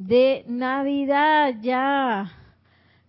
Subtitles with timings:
[0.00, 2.32] de Navidad ya,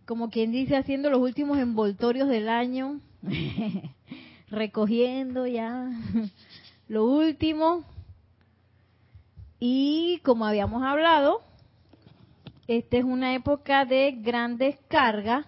[0.06, 3.00] como quien dice, haciendo los últimos envoltorios del año,
[4.50, 5.90] recogiendo ya
[6.90, 7.86] lo último.
[9.58, 11.42] Y como habíamos hablado,
[12.68, 15.46] esta es una época de gran descarga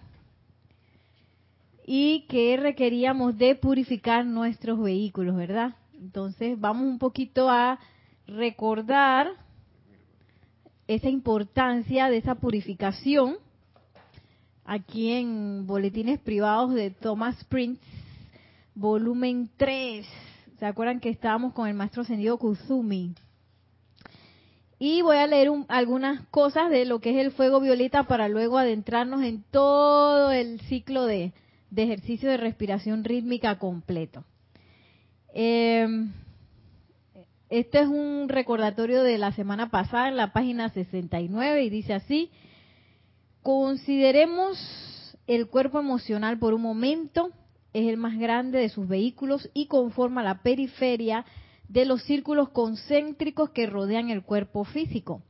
[1.85, 5.75] y que requeríamos de purificar nuestros vehículos, ¿verdad?
[5.93, 7.79] Entonces vamos un poquito a
[8.27, 9.42] recordar
[10.87, 13.37] esa importancia de esa purificación
[14.65, 17.81] aquí en Boletines Privados de Thomas Prince,
[18.75, 20.05] volumen 3.
[20.59, 23.13] ¿Se acuerdan que estábamos con el maestro ascendido Kuzumi?
[24.79, 28.57] Y voy a leer algunas cosas de lo que es el fuego violeta para luego
[28.57, 31.31] adentrarnos en todo el ciclo de,
[31.69, 34.25] de ejercicio de respiración rítmica completo.
[35.33, 35.87] Eh,
[37.59, 42.31] este es un recordatorio de la semana pasada en la página 69 y dice así,
[43.43, 44.57] consideremos
[45.27, 47.29] el cuerpo emocional por un momento,
[47.73, 51.25] es el más grande de sus vehículos y conforma la periferia
[51.69, 55.21] de los círculos concéntricos que rodean el cuerpo físico.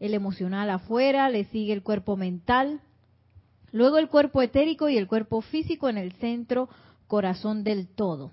[0.00, 2.82] El emocional afuera, le sigue el cuerpo mental,
[3.72, 6.68] luego el cuerpo etérico y el cuerpo físico en el centro
[7.06, 8.32] corazón del todo.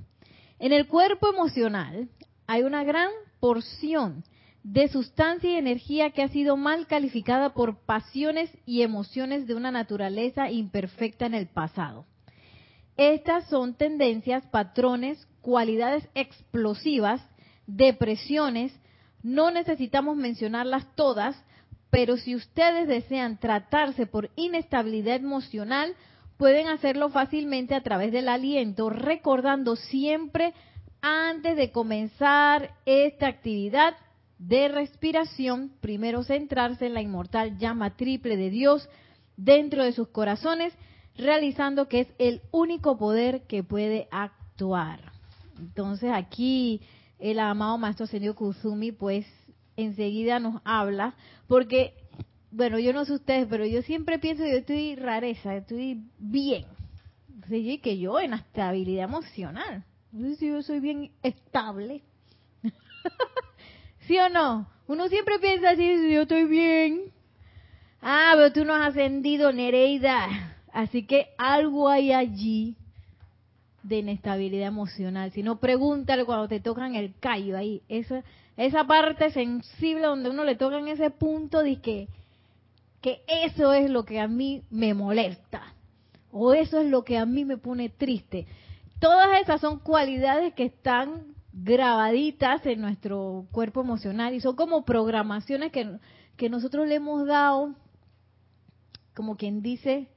[0.59, 2.09] En el cuerpo emocional
[2.45, 3.09] hay una gran
[3.39, 4.23] porción
[4.63, 9.71] de sustancia y energía que ha sido mal calificada por pasiones y emociones de una
[9.71, 12.05] naturaleza imperfecta en el pasado.
[12.97, 17.21] Estas son tendencias, patrones, cualidades explosivas,
[17.67, 18.73] depresiones,
[19.23, 21.35] no necesitamos mencionarlas todas,
[21.89, 25.95] pero si ustedes desean tratarse por inestabilidad emocional,
[26.37, 30.53] pueden hacerlo fácilmente a través del aliento, recordando siempre
[31.01, 33.95] antes de comenzar esta actividad
[34.39, 38.87] de respiración, primero centrarse en la inmortal llama triple de Dios
[39.35, 40.73] dentro de sus corazones,
[41.15, 45.11] realizando que es el único poder que puede actuar.
[45.57, 46.81] Entonces aquí
[47.19, 49.25] el amado Maestro Sendio Kuzumi pues
[49.75, 51.15] enseguida nos habla,
[51.47, 51.93] porque,
[52.51, 56.65] bueno, yo no sé ustedes, pero yo siempre pienso que yo estoy rareza, estoy bien.
[57.29, 59.85] Entonces, que yo en estabilidad emocional.
[60.39, 62.01] Si yo soy bien estable.
[64.07, 64.67] ¿Sí o no?
[64.87, 67.11] Uno siempre piensa así, yo estoy bien.
[68.01, 70.55] Ah, pero tú no has ascendido, Nereida.
[70.73, 72.75] Así que algo hay allí
[73.83, 75.31] de inestabilidad emocional.
[75.31, 77.83] Si no, pregúntale cuando te tocan el callo ahí.
[77.87, 78.23] Esa,
[78.55, 82.07] esa parte sensible donde uno le toca en ese punto de que,
[83.01, 85.73] que eso es lo que a mí me molesta.
[86.31, 88.47] O eso es lo que a mí me pone triste.
[88.99, 95.71] Todas esas son cualidades que están grabaditas en nuestro cuerpo emocional y son como programaciones
[95.71, 95.97] que,
[96.35, 97.75] que nosotros le hemos dado,
[99.15, 100.09] como quien dice,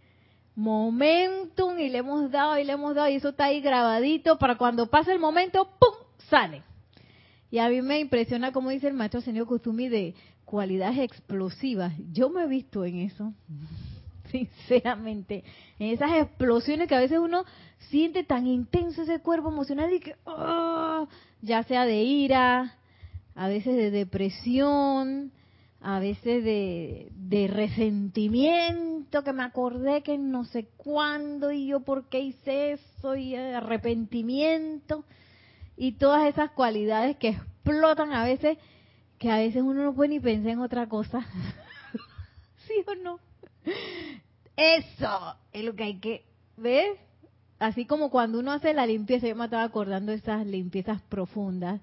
[0.55, 4.57] momentum y le hemos dado y le hemos dado y eso está ahí grabadito para
[4.57, 6.07] cuando pasa el momento, ¡pum!
[6.29, 6.63] sale.
[7.51, 10.15] Y a mí me impresiona como dice el maestro señor Kuzumi de
[10.45, 11.93] cualidades explosivas.
[12.13, 13.33] Yo me he visto en eso,
[14.61, 15.45] sinceramente,
[15.79, 17.45] en esas explosiones que a veces uno
[17.89, 21.09] siente tan intenso ese cuerpo emocional y que, oh,
[21.43, 22.77] ya sea de ira,
[23.35, 25.33] a veces de depresión,
[25.81, 32.09] a veces de, de, resentimiento, que me acordé que no sé cuándo y yo por
[32.09, 35.05] qué hice eso, y arrepentimiento,
[35.77, 38.59] y todas esas cualidades que explotan a veces,
[39.19, 41.27] que a veces uno no puede ni pensar en otra cosa.
[42.67, 43.19] ¿Sí o no?
[44.57, 46.25] Eso es lo que hay que
[46.57, 47.11] ver
[47.61, 51.81] así como cuando uno hace la limpieza, yo me estaba acordando de esas limpiezas profundas,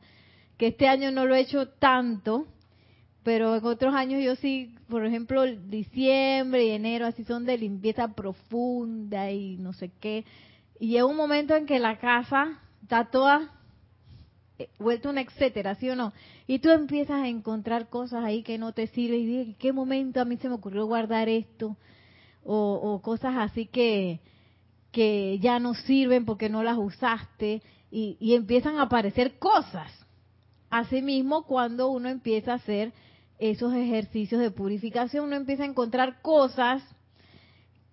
[0.58, 2.48] que este año no lo he hecho tanto,
[3.24, 8.10] pero en otros años yo sí, por ejemplo, diciembre y enero, así son de limpieza
[8.10, 10.26] profunda y no sé qué.
[10.80, 13.52] Y llega un momento en que la casa está toda
[14.60, 16.14] eh, vuelta un etcétera, ¿sí o no?
[16.48, 19.72] Y tú empiezas a encontrar cosas ahí que no te sirven y dices, ¿en qué
[19.72, 21.78] momento a mí se me ocurrió guardar esto?
[22.44, 24.22] O, cosas así que,
[24.92, 27.62] que ya no sirven porque no las usaste
[27.92, 29.92] y, empiezan a aparecer cosas.
[30.70, 32.94] Asimismo, cuando uno empieza a hacer
[33.38, 36.82] esos ejercicios de purificación, uno empieza a encontrar cosas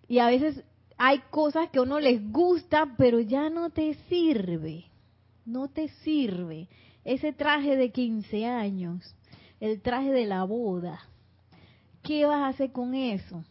[0.09, 0.63] y a veces
[0.97, 4.85] hay cosas que a uno les gusta, pero ya no te sirve.
[5.45, 6.69] No te sirve.
[7.05, 9.15] Ese traje de 15 años,
[9.61, 11.01] el traje de la boda.
[12.03, 13.45] ¿Qué vas a hacer con eso?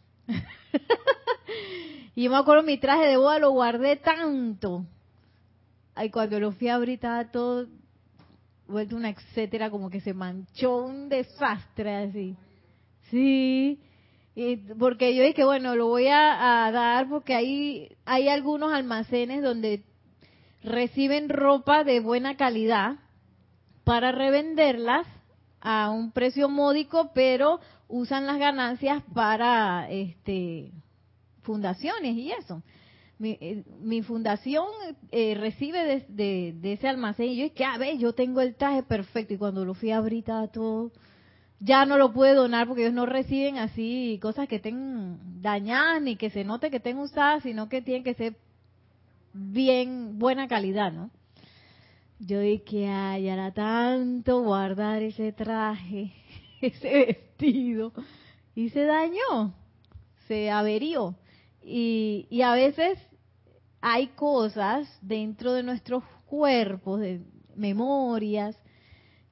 [2.14, 4.86] y yo me acuerdo mi traje de boda lo guardé tanto.
[5.94, 7.66] Ay, cuando lo fui a abrir estaba todo
[8.66, 12.36] vuelto una etcétera, como que se manchó un desastre así.
[13.10, 13.78] Sí,
[14.34, 19.84] y porque yo dije, bueno, lo voy a, dar porque hay, hay algunos almacenes donde
[20.64, 22.96] reciben ropa de buena calidad
[23.84, 25.06] para revenderlas
[25.60, 30.72] a un precio módico, pero usan las ganancias para este
[31.42, 32.62] fundaciones y eso.
[33.18, 34.66] Mi, eh, fundación
[35.12, 38.82] eh, recibe de, ese almacén y yo es que, a ver, yo tengo el traje
[38.82, 40.90] perfecto y cuando lo fui a abrir todo
[41.60, 46.16] ya no lo puede donar porque ellos no reciben así cosas que estén dañadas ni
[46.16, 48.36] que se note que estén usadas, sino que tienen que ser
[49.34, 51.10] bien, buena calidad, ¿no?
[52.20, 56.12] Yo dije, ay, era tanto guardar ese traje,
[56.62, 57.92] ese vestido,
[58.54, 59.54] y se dañó,
[60.28, 61.16] se averió.
[61.62, 62.98] Y, y a veces
[63.80, 67.20] hay cosas dentro de nuestros cuerpos, de
[67.56, 68.56] memorias,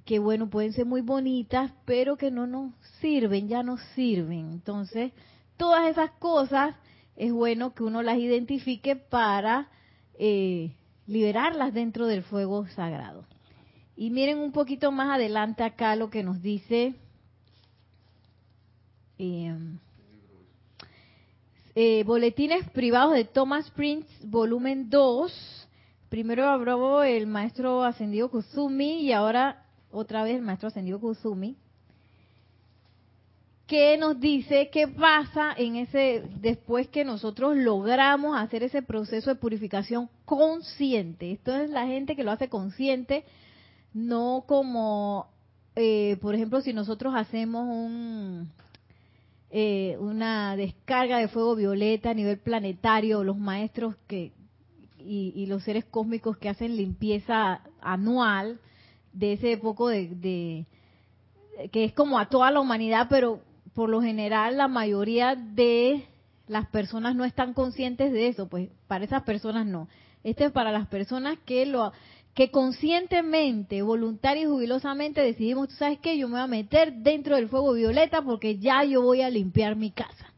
[0.05, 4.51] que bueno, pueden ser muy bonitas, pero que no nos sirven, ya no sirven.
[4.53, 5.13] Entonces,
[5.57, 6.75] todas esas cosas
[7.15, 9.71] es bueno que uno las identifique para
[10.19, 10.73] eh,
[11.07, 13.25] liberarlas dentro del fuego sagrado.
[13.97, 16.95] Y miren un poquito más adelante acá lo que nos dice
[19.19, 19.79] em,
[21.75, 25.69] eh, Boletines Privados de Thomas Prince, volumen 2.
[26.09, 31.57] Primero habló el maestro ascendido Kusumi y ahora otra vez el maestro ascendido Kusumi,
[33.73, 39.41] que nos dice qué pasa en ese después que nosotros logramos hacer ese proceso de
[39.41, 41.33] purificación consciente.
[41.33, 43.25] Esto es la gente que lo hace consciente,
[43.95, 45.27] no como,
[45.75, 48.51] eh, por ejemplo, si nosotros hacemos un,
[49.51, 54.33] eh, una descarga de fuego violeta a nivel planetario, los maestros que
[54.99, 58.61] y, y los seres cósmicos que hacen limpieza anual,
[59.15, 60.67] de ese poco de,
[61.73, 63.41] que es como a toda la humanidad, pero
[63.75, 66.07] por lo general la mayoría de
[66.47, 69.89] las personas no están conscientes de eso, pues para esas personas no.
[70.25, 71.93] Este es para las personas que lo
[72.35, 77.37] que conscientemente, voluntaria y jubilosamente decidimos, tú sabes qué, yo me voy a meter dentro
[77.37, 80.33] del fuego violeta porque ya yo voy a limpiar mi casa.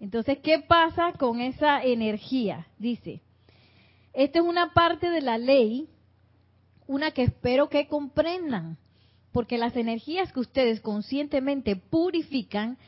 [0.00, 2.66] Entonces, ¿qué pasa con esa energía?
[2.78, 3.20] Dice,
[4.12, 5.88] esta es una parte de la ley
[6.90, 8.76] una que espero que comprendan,
[9.32, 12.78] porque las energías que ustedes conscientemente purifican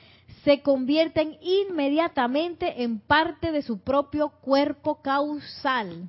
[0.44, 6.08] se convierten inmediatamente en parte de su propio cuerpo causal.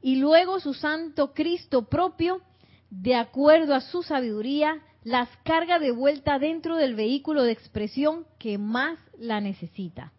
[0.00, 2.40] Y luego su Santo Cristo propio,
[2.90, 8.58] de acuerdo a su sabiduría, las carga de vuelta dentro del vehículo de expresión que
[8.58, 10.12] más la necesita.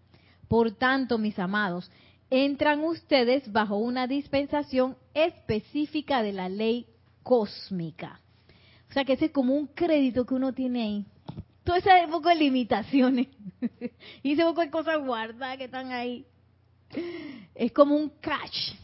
[0.47, 1.89] Por tanto, mis amados,
[2.29, 6.87] entran ustedes bajo una dispensación específica de la ley
[7.23, 8.22] cósmica.
[8.93, 11.05] O sea que ese es como un crédito que uno tiene ahí.
[11.63, 13.27] Todo ese poco de limitaciones
[14.21, 16.27] y ese poco de cosas guardadas que están ahí.
[17.55, 18.75] Es como un cash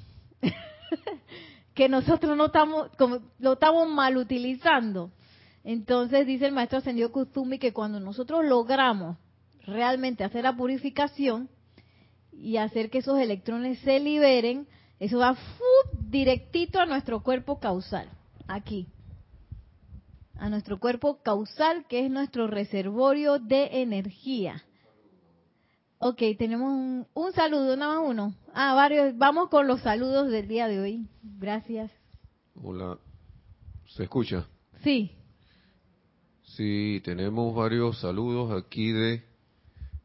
[1.75, 5.12] que nosotros no estamos, como, lo estamos mal utilizando.
[5.63, 9.16] Entonces dice el maestro ascendido Kuzumi que cuando nosotros logramos
[9.68, 11.50] realmente hacer la purificación,
[12.32, 14.66] y hacer que esos electrones se liberen,
[15.00, 15.38] eso va
[16.10, 18.10] directito a nuestro cuerpo causal,
[18.48, 18.88] aquí.
[20.39, 24.63] A nuestro cuerpo causal, que es nuestro reservorio de energía.
[25.98, 28.34] Ok, tenemos un, un saludo, nada más uno.
[28.53, 29.17] Ah, varios.
[29.17, 31.08] Vamos con los saludos del día de hoy.
[31.22, 31.91] Gracias.
[32.63, 32.98] Hola.
[33.88, 34.48] ¿Se escucha?
[34.81, 35.12] Sí.
[36.55, 39.24] Sí, tenemos varios saludos aquí de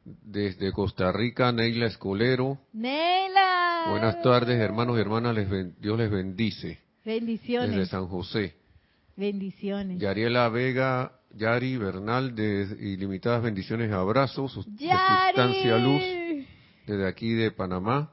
[0.05, 2.59] desde Costa Rica, Neila Escolero.
[2.73, 3.87] Neila.
[3.89, 5.37] Buenas tardes, hermanos y hermanas.
[5.79, 6.81] Dios les bendice.
[7.05, 7.71] Bendiciones.
[7.71, 8.64] Desde San José.
[9.17, 10.01] Bendiciones.
[10.01, 16.03] Yariela Vega, Yari Bernal, de Ilimitadas Bendiciones, abrazos de Sustancia Luz,
[16.87, 18.11] desde aquí de Panamá.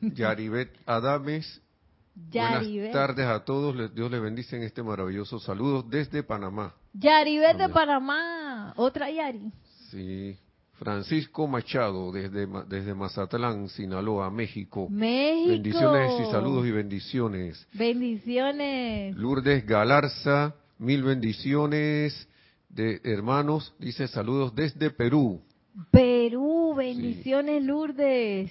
[0.00, 1.62] Yaribet Adames.
[2.14, 3.94] Buenas tardes a todos.
[3.94, 6.74] Dios les bendice en este maravilloso saludo desde Panamá.
[6.92, 8.72] Yaribet de Panamá.
[8.76, 9.52] Otra Yari.
[9.90, 10.38] Sí.
[10.80, 14.88] Francisco Machado, desde, desde Mazatlán, Sinaloa, México.
[14.88, 15.50] México.
[15.50, 17.68] Bendiciones y saludos y bendiciones.
[17.74, 19.14] Bendiciones.
[19.14, 22.26] Lourdes Galarza, mil bendiciones
[22.70, 25.42] de hermanos, dice saludos desde Perú.
[25.90, 28.50] Perú, bendiciones Lourdes.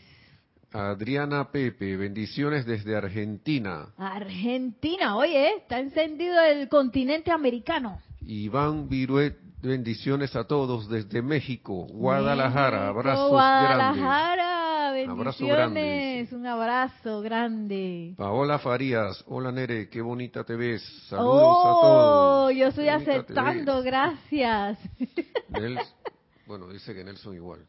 [0.71, 3.87] Adriana Pepe, bendiciones desde Argentina.
[3.97, 7.99] Argentina, oye, está encendido el continente americano.
[8.21, 18.13] Iván Viruet, bendiciones a todos desde México, Guadalajara, abrazos Guadalajara, bendiciones, un abrazo grande.
[18.17, 22.55] Paola Farías, hola Nere, qué bonita te ves, saludos a oh, todos.
[22.55, 24.79] yo estoy aceptando, gracias.
[26.47, 27.65] bueno, dice que Nelson igual.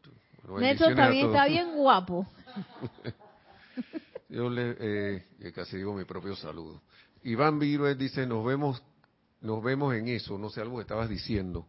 [0.59, 2.25] Nelson también está bien guapo.
[4.29, 6.81] Yo le eh, casi digo mi propio saludo.
[7.23, 8.81] Iván Viruet dice, nos vemos,
[9.41, 11.67] nos vemos en eso, no sé, algo que estabas diciendo,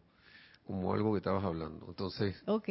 [0.65, 1.85] como algo que estabas hablando.
[1.87, 2.69] Entonces, ok,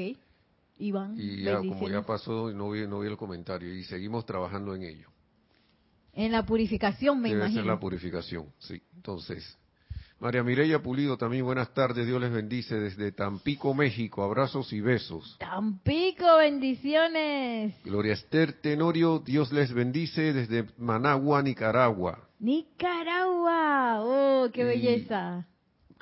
[0.79, 1.15] Iván.
[1.19, 4.83] Y ya, como ya pasó, no vi, no vi el comentario, y seguimos trabajando en
[4.83, 5.09] ello.
[6.15, 7.63] En la purificación, me Debe imagino.
[7.63, 8.83] Ser la purificación, sí.
[8.95, 9.59] Entonces,
[10.23, 15.37] María Mireya Pulido también, buenas tardes, Dios les bendice desde Tampico, México, abrazos y besos.
[15.41, 17.75] Tampico, bendiciones.
[17.83, 22.29] Gloria Esther Tenorio, Dios les bendice desde Managua, Nicaragua.
[22.39, 25.47] Nicaragua, oh, qué belleza.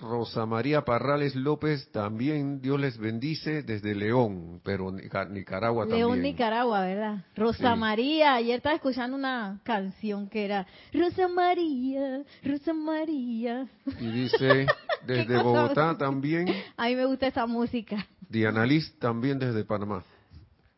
[0.00, 6.06] Rosa María Parrales López, también Dios les bendice desde León, pero Nicaragua también.
[6.06, 7.24] León, Nicaragua, ¿verdad?
[7.36, 13.68] Rosa María, ayer estaba escuchando una canción que era Rosa María, Rosa María.
[14.00, 14.66] Y dice,
[15.06, 16.48] desde Bogotá también.
[16.76, 18.06] A mí me gusta esa música.
[18.28, 20.02] Diana Liz también desde Panamá.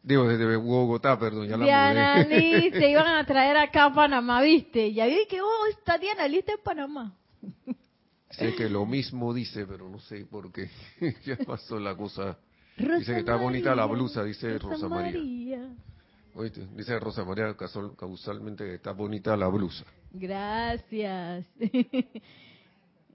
[0.03, 4.43] Digo, desde Bogotá, perdón, ya la Diana Liz, se iban a traer acá a Panamá,
[4.43, 4.89] ¿viste?
[4.89, 7.15] Y ahí que, oh, está Diana Liz en Panamá.
[8.33, 10.71] Sé que lo mismo dice, pero no sé por qué.
[11.25, 12.39] ya pasó la cosa.
[12.77, 15.69] dice que está bonita la blusa, dice Rosa, María.
[16.75, 19.85] dice Rosa María causalmente que está bonita la blusa.
[20.13, 21.47] Gracias.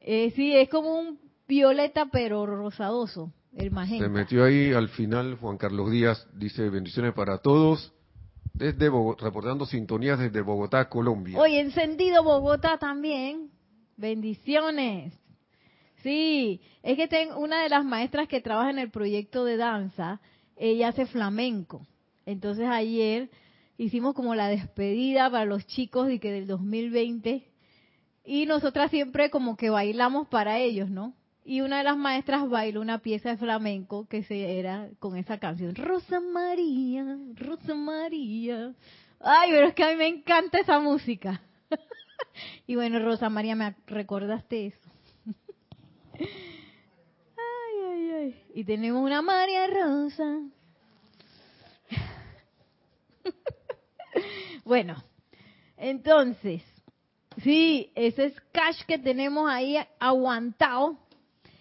[0.01, 4.05] eh, sí, es como un violeta pero rosadoso, el magenta.
[4.05, 7.93] Se metió ahí al final Juan Carlos Díaz, dice bendiciones para todos.
[8.53, 11.38] Desde Bogotá, reportando sintonías desde Bogotá, Colombia.
[11.38, 13.51] Hoy encendido Bogotá también.
[13.98, 15.13] Bendiciones.
[16.04, 20.22] Sí, es que tengo una de las maestras que trabaja en el proyecto de danza,
[20.56, 21.86] ella hace flamenco.
[22.25, 23.30] Entonces ayer
[23.77, 27.44] hicimos como la despedida para los chicos de que del 2020
[28.24, 31.16] y nosotras siempre como que bailamos para ellos, ¿no?
[31.44, 35.39] Y una de las maestras bailó una pieza de flamenco que se era con esa
[35.39, 38.74] canción, Rosa María, Rosa María.
[39.20, 41.42] Ay, pero es que a mí me encanta esa música.
[42.65, 44.89] Y bueno, Rosa María, me recordaste eso.
[46.20, 46.25] ay,
[47.86, 48.44] ay, ay.
[48.53, 50.41] Y tenemos una María Rosa.
[54.65, 55.03] bueno,
[55.77, 56.63] entonces,
[57.44, 60.98] sí, ese cash que tenemos ahí aguantado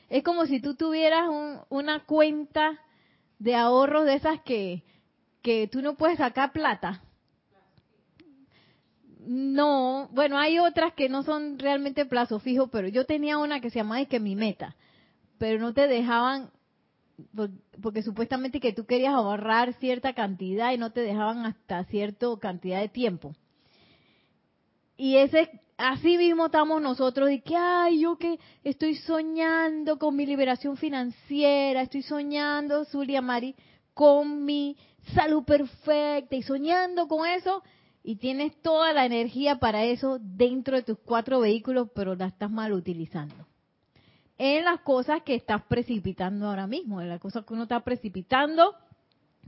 [0.08, 1.28] es como si tú tuvieras
[1.68, 2.80] una cuenta
[3.38, 4.82] de ahorros de esas que,
[5.42, 7.02] que tú no puedes sacar plata
[9.26, 13.70] no, bueno, hay otras que no son realmente plazo fijo, pero yo tenía una que
[13.70, 14.76] se llamaba que mi meta,
[15.38, 16.50] pero no te dejaban
[17.80, 22.80] porque supuestamente que tú querías ahorrar cierta cantidad y no te dejaban hasta cierta cantidad
[22.80, 23.34] de tiempo.
[24.96, 30.26] Y ese así mismo estamos nosotros de que ay, yo que estoy soñando con mi
[30.26, 33.54] liberación financiera, estoy soñando, Zulia Mari,
[33.94, 34.76] con mi
[35.14, 37.62] salud perfecta y soñando con eso
[38.08, 42.48] y tienes toda la energía para eso dentro de tus cuatro vehículos, pero la estás
[42.48, 43.34] mal utilizando.
[44.38, 48.76] En las cosas que estás precipitando ahora mismo, en las cosas que uno está precipitando,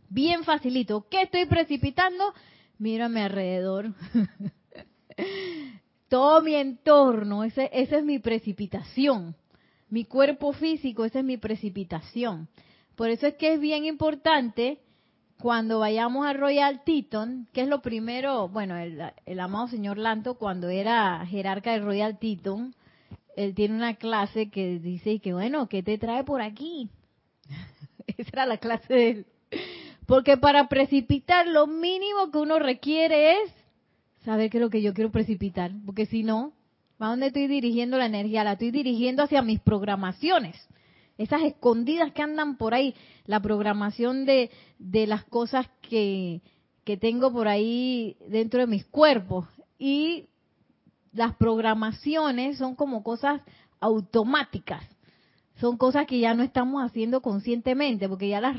[0.08, 1.06] bien facilito.
[1.08, 2.34] ¿Qué estoy precipitando?
[2.78, 3.94] Mírame alrededor.
[6.08, 9.36] Todo mi entorno, ese, esa es mi precipitación.
[9.88, 12.48] Mi cuerpo físico, esa es mi precipitación.
[12.96, 14.80] Por eso es que es bien importante
[15.40, 20.68] cuando vayamos a Royal Teton, que es lo primero, bueno, el, amado señor Lanto, cuando
[20.68, 22.74] era jerarca de Royal Teton,
[23.36, 26.90] él tiene una clase que dice que, bueno, ¿qué te trae por aquí?
[28.16, 29.26] Esa era la clase de él.
[30.06, 33.52] Porque para precipitar lo mínimo que uno requiere es
[34.24, 35.70] saber qué es lo que yo quiero precipitar.
[35.86, 36.52] Porque si no,
[36.98, 38.42] ¿a dónde estoy dirigiendo la energía?
[38.42, 40.56] La estoy dirigiendo hacia mis programaciones
[41.18, 42.94] esas escondidas que andan por ahí,
[43.26, 46.40] la programación de, de las cosas que,
[46.84, 49.46] que tengo por ahí dentro de mis cuerpos.
[49.78, 50.26] Y
[51.12, 53.42] las programaciones son como cosas
[53.80, 54.84] automáticas,
[55.60, 58.56] son cosas que ya no estamos haciendo conscientemente, porque ya las,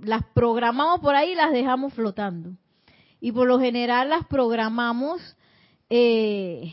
[0.00, 2.56] las programamos por ahí y las dejamos flotando.
[3.20, 5.20] Y por lo general las programamos
[5.88, 6.72] eh,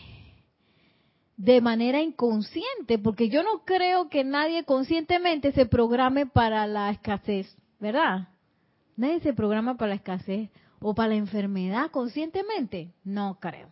[1.38, 7.56] de manera inconsciente, porque yo no creo que nadie conscientemente se programe para la escasez.
[7.80, 8.30] ¿verdad?
[8.96, 12.92] Nadie se programa para la escasez o para la enfermedad conscientemente.
[13.04, 13.72] No creo.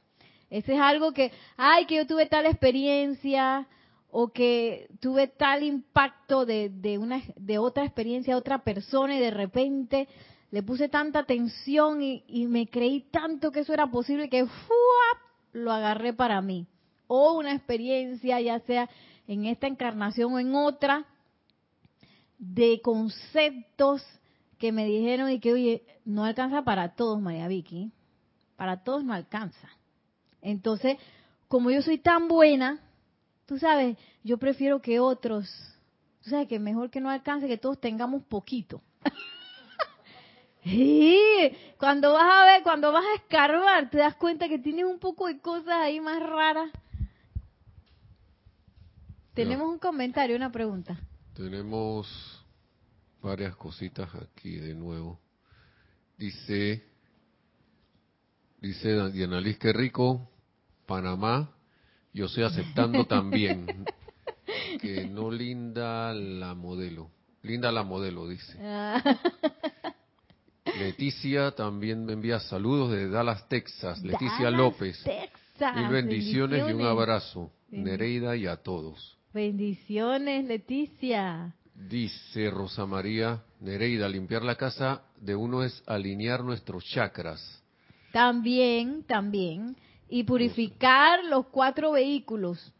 [0.49, 3.67] Ese es algo que, ay, que yo tuve tal experiencia
[4.11, 9.31] o que tuve tal impacto de, de, una, de otra experiencia, otra persona y de
[9.31, 10.07] repente
[10.51, 14.47] le puse tanta atención y, me creí tanto que eso era posible que
[15.51, 16.67] lo agarré para mí.
[17.07, 18.89] O una experiencia, ya sea
[19.27, 21.05] en esta encarnación o en otra,
[22.37, 24.03] de conceptos
[24.57, 27.91] que me dijeron y que, oye, no alcanza para todos, María Vicky.
[28.55, 29.69] Para todos no alcanza.
[30.41, 30.97] Entonces,
[31.47, 32.79] como yo soy tan buena,
[33.45, 35.49] tú sabes, yo prefiero que otros,
[36.23, 38.81] tú sabes que mejor que no alcance, que todos tengamos poquito.
[40.63, 41.19] sí,
[41.77, 45.27] cuando vas a ver, cuando vas a escarbar, te das cuenta que tienes un poco
[45.27, 46.71] de cosas ahí más raras.
[49.35, 50.97] Tenemos un comentario, una pregunta.
[51.35, 52.07] Tenemos
[53.21, 55.19] varias cositas aquí de nuevo.
[56.17, 56.81] Dice,
[58.61, 60.29] dice Diana Liz, qué rico,
[60.85, 61.51] Panamá,
[62.13, 63.85] yo estoy aceptando también.
[64.81, 67.11] que no linda la modelo.
[67.41, 68.57] Linda la modelo, dice.
[68.61, 69.01] Ah.
[70.79, 74.01] Leticia también me envía saludos de Dallas, Texas.
[74.01, 75.03] Leticia López.
[75.75, 77.51] Mil bendiciones, y un abrazo.
[77.69, 79.14] Nereida y a todos.
[79.35, 81.53] Bendiciones, Leticia.
[81.89, 87.61] Dice Rosa María Nereida, limpiar la casa de uno es alinear nuestros chakras.
[88.13, 89.75] También, también.
[90.07, 92.71] Y purificar los cuatro vehículos.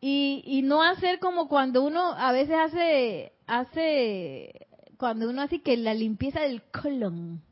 [0.00, 5.76] Y, y no hacer como cuando uno a veces hace, hace, cuando uno hace que
[5.76, 7.42] la limpieza del colon,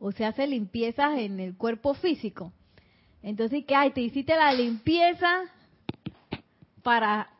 [0.00, 2.52] o se hace limpiezas en el cuerpo físico.
[3.22, 5.42] Entonces, que ay, te hiciste la limpieza
[6.82, 7.37] para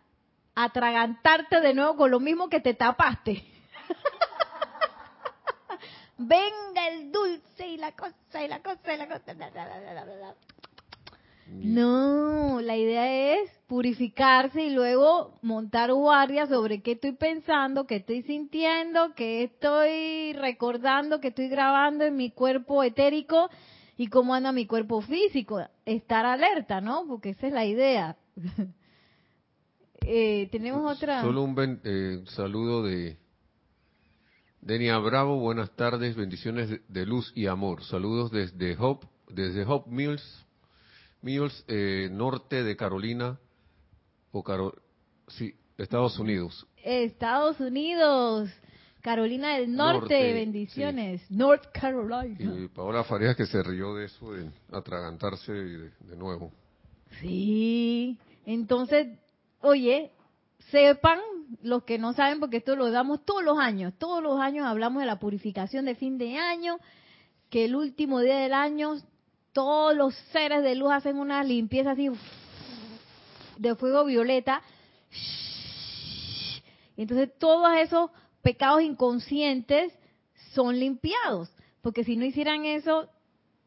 [0.64, 3.42] atragantarte de nuevo con lo mismo que te tapaste.
[6.18, 9.36] Venga el dulce y la cosa y la cosa y la cosa.
[11.46, 18.22] No, la idea es purificarse y luego montar guardia sobre qué estoy pensando, qué estoy
[18.22, 23.48] sintiendo, qué estoy recordando, qué estoy grabando en mi cuerpo etérico
[23.96, 25.60] y cómo anda mi cuerpo físico.
[25.86, 27.06] Estar alerta, ¿no?
[27.06, 28.16] Porque esa es la idea.
[30.00, 31.22] Eh, tenemos otra.
[31.22, 33.16] Solo un eh, saludo de
[34.60, 35.38] Denia Bravo.
[35.38, 37.84] Buenas tardes, bendiciones de, luz y amor.
[37.84, 40.46] Saludos desde Hope, desde Hope Mills,
[41.22, 43.38] Mills, eh, norte de Carolina
[44.32, 44.72] o
[45.28, 46.66] sí, Estados Unidos.
[46.76, 48.50] Estados Unidos.
[49.00, 51.22] Carolina del Norte, bendiciones.
[51.30, 52.54] North Carolina.
[52.58, 56.52] Y Paola Farías que se rió de eso, de atragantarse de nuevo.
[57.20, 59.08] Sí, entonces
[59.60, 60.12] oye,
[60.70, 61.20] sepan
[61.62, 65.00] los que no saben, porque esto lo damos todos los años, todos los años hablamos
[65.00, 66.78] de la purificación de fin de año,
[67.50, 68.96] que el último día del año
[69.52, 72.10] todos los seres de luz hacen una limpieza así
[73.56, 74.62] de fuego violeta.
[76.96, 78.10] Entonces todos esos
[78.42, 79.92] pecados inconscientes
[80.52, 81.50] son limpiados,
[81.82, 83.08] porque si no hicieran eso,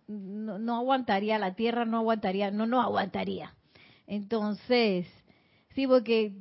[0.08, 3.54] no, no aguantaría, la tierra no aguantaría, no, no aguantaría.
[4.08, 5.08] Entonces,
[5.76, 6.34] Sí, porque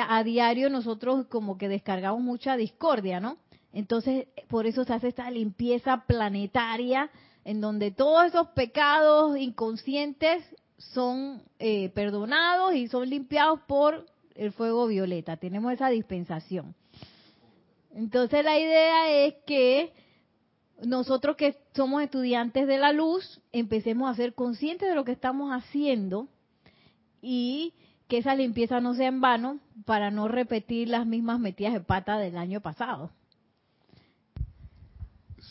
[0.00, 3.36] a diario nosotros como que descargamos mucha discordia, ¿no?
[3.72, 7.10] Entonces, por eso se hace esta limpieza planetaria
[7.44, 10.44] en donde todos esos pecados inconscientes
[10.78, 15.36] son eh, perdonados y son limpiados por el fuego violeta.
[15.36, 16.74] Tenemos esa dispensación.
[17.94, 19.92] Entonces la idea es que
[20.82, 25.50] nosotros que somos estudiantes de la luz empecemos a ser conscientes de lo que estamos
[25.52, 26.28] haciendo
[27.22, 27.74] y
[28.14, 32.16] que esa limpieza no sea en vano para no repetir las mismas metidas de pata
[32.16, 33.10] del año pasado.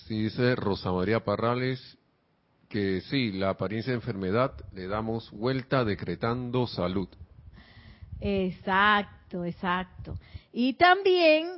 [0.07, 1.97] Sí, dice Rosa María Parrales
[2.69, 7.09] que sí, la apariencia de enfermedad le damos vuelta decretando salud.
[8.21, 10.15] Exacto, exacto.
[10.53, 11.49] Y también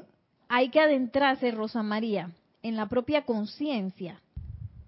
[0.49, 2.31] hay que adentrarse, Rosa María,
[2.63, 4.19] en la propia conciencia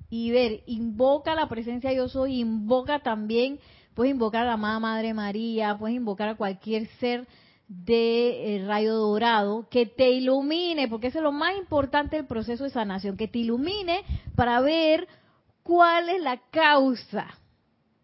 [0.09, 3.59] y ver, invoca la presencia yo soy, invoca también
[3.97, 7.25] puedes invocar a la amada Madre María, puedes invocar a cualquier ser
[7.67, 12.63] de eh, rayo dorado que te ilumine, porque eso es lo más importante del proceso
[12.63, 14.03] de sanación, que te ilumine
[14.35, 15.07] para ver
[15.63, 17.25] cuál es la causa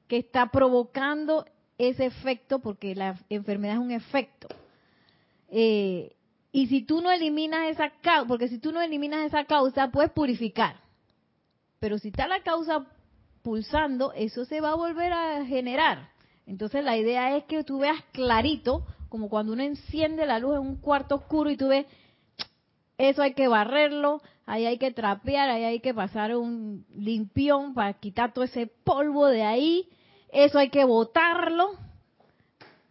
[0.07, 1.45] que está provocando
[1.77, 4.47] ese efecto, porque la enfermedad es un efecto.
[5.49, 6.15] Eh,
[6.51, 10.11] y si tú no eliminas esa causa, porque si tú no eliminas esa causa, puedes
[10.11, 10.75] purificar.
[11.79, 12.87] Pero si está la causa
[13.43, 16.09] pulsando, eso se va a volver a generar.
[16.47, 20.61] Entonces la idea es que tú veas clarito, como cuando uno enciende la luz en
[20.61, 21.85] un cuarto oscuro y tú ves,
[22.97, 27.93] eso hay que barrerlo, ahí hay que trapear, ahí hay que pasar un limpión para
[27.93, 29.89] quitar todo ese polvo de ahí,
[30.31, 31.71] eso hay que botarlo,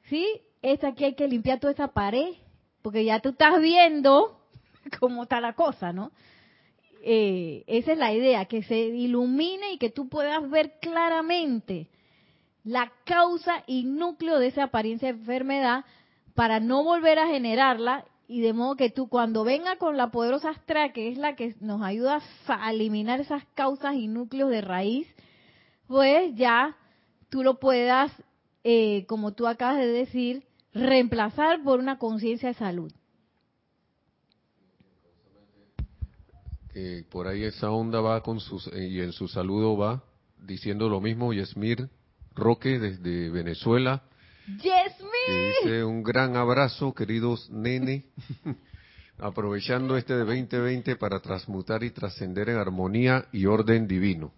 [0.04, 0.26] ¿sí?
[0.60, 2.34] Esta aquí hay que limpiar toda esa pared,
[2.82, 4.38] porque ya tú estás viendo
[5.00, 6.12] cómo está la cosa, ¿no?
[7.04, 11.88] Eh, esa es la idea, que se ilumine y que tú puedas ver claramente
[12.62, 15.84] la causa y núcleo de esa apariencia de enfermedad
[16.34, 20.50] para no volver a generarla y de modo que tú cuando venga con la poderosa
[20.50, 25.08] Astra, que es la que nos ayuda a eliminar esas causas y núcleos de raíz,
[25.88, 26.76] pues ya
[27.28, 28.12] tú lo puedas,
[28.62, 32.92] eh, como tú acabas de decir, reemplazar por una conciencia de salud.
[36.72, 40.02] Que por ahí esa onda va con sus, y en su saludo va
[40.38, 41.88] diciendo lo mismo, Yesmir
[42.34, 44.02] Roque desde Venezuela.
[44.46, 45.54] Yesmir.
[45.62, 48.04] Dice un gran abrazo, queridos nene,
[49.18, 54.32] aprovechando este de 2020 para transmutar y trascender en armonía y orden divino.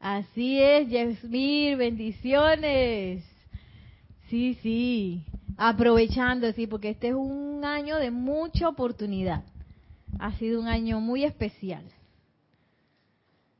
[0.00, 3.22] Así es, Yesmir, bendiciones.
[4.28, 5.24] Sí, sí,
[5.56, 9.44] aprovechando, sí, porque este es un año de mucha oportunidad
[10.18, 11.84] ha sido un año muy especial.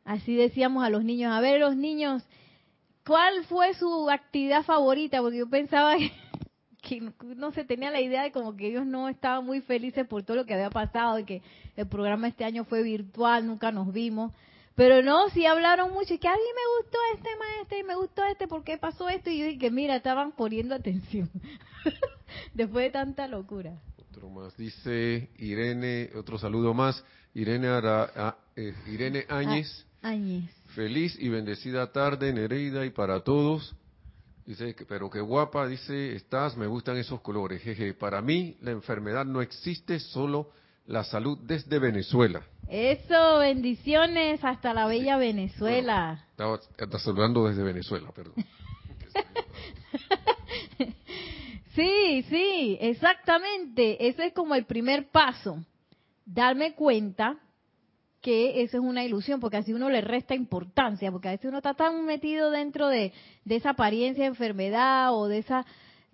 [0.04, 2.22] Así decíamos a los niños, a ver los niños,
[3.04, 5.20] ¿cuál fue su actividad favorita?
[5.20, 5.96] Porque yo pensaba
[6.82, 10.22] que, no se tenía la idea de como que ellos no estaban muy felices por
[10.22, 11.42] todo lo que había pasado, y que
[11.74, 14.32] el programa este año fue virtual, nunca nos vimos.
[14.76, 17.96] Pero no, sí hablaron mucho, y que a mí me gustó este maestro y me
[17.96, 19.30] gustó este, ¿por qué pasó esto?
[19.30, 21.30] Y yo dije, mira, estaban poniendo atención
[22.54, 23.72] después de tanta locura
[24.24, 24.56] más.
[24.56, 27.02] Dice Irene, otro saludo más.
[27.34, 29.86] Irene, Ara, eh, Irene ah, Áñez.
[30.74, 33.74] Feliz y bendecida tarde, Nereida, y para todos.
[34.46, 37.62] Dice, pero qué guapa, dice, estás, me gustan esos colores.
[37.62, 40.50] Jeje, para mí la enfermedad no existe, solo
[40.86, 42.42] la salud desde Venezuela.
[42.68, 46.24] Eso, bendiciones hasta la bella Venezuela.
[46.30, 46.60] estaba,
[46.98, 48.34] saludando desde Venezuela, perdón.
[51.76, 54.08] Sí, sí, exactamente.
[54.08, 55.62] Ese es como el primer paso.
[56.24, 57.38] Darme cuenta
[58.22, 61.58] que eso es una ilusión, porque así uno le resta importancia, porque a veces uno
[61.58, 63.12] está tan metido dentro de,
[63.46, 65.66] esa apariencia de enfermedad o de esa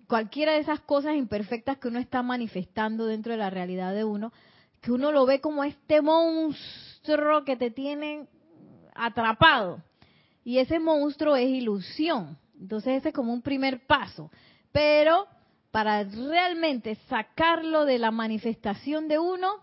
[0.05, 4.33] cualquiera de esas cosas imperfectas que uno está manifestando dentro de la realidad de uno,
[4.81, 8.27] que uno lo ve como este monstruo que te tiene
[8.93, 9.81] atrapado.
[10.43, 12.37] Y ese monstruo es ilusión.
[12.59, 14.29] Entonces ese es como un primer paso.
[14.73, 15.25] Pero
[15.73, 19.55] para realmente sacarlo de la manifestación de uno,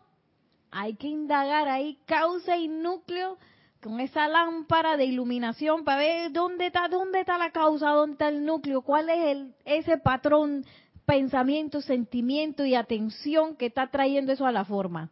[0.72, 3.38] hay que indagar ahí causa y núcleo
[3.80, 8.28] con esa lámpara de iluminación para ver dónde está, dónde está la causa, dónde está
[8.28, 10.66] el núcleo, cuál es el, ese patrón,
[11.06, 15.10] pensamiento, sentimiento y atención que está trayendo eso a la forma.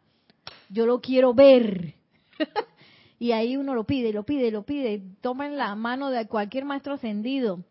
[0.67, 1.93] Yo lo quiero ver.
[3.19, 5.01] y ahí uno lo pide, lo pide, lo pide.
[5.21, 7.63] Tomen la mano de cualquier maestro ascendido.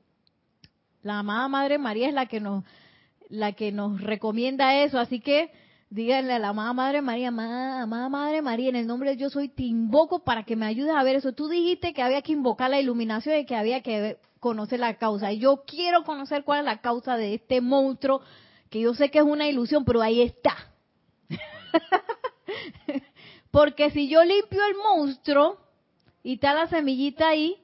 [1.03, 2.65] La amada Madre María es la que nos
[3.29, 5.51] la que nos recomienda eso, así que
[5.91, 9.49] díganle a la amada Madre María, amada, Madre María, en el nombre de Yo soy,
[9.49, 11.33] te invoco para que me ayudes a ver eso.
[11.33, 15.33] Tú dijiste que había que invocar la iluminación y que había que conocer la causa.
[15.33, 18.23] Y yo quiero conocer cuál es la causa de este monstruo,
[18.71, 20.57] que yo sé que es una ilusión, pero ahí está.
[23.51, 25.59] Porque si yo limpio el monstruo
[26.23, 27.57] y está la semillita ahí,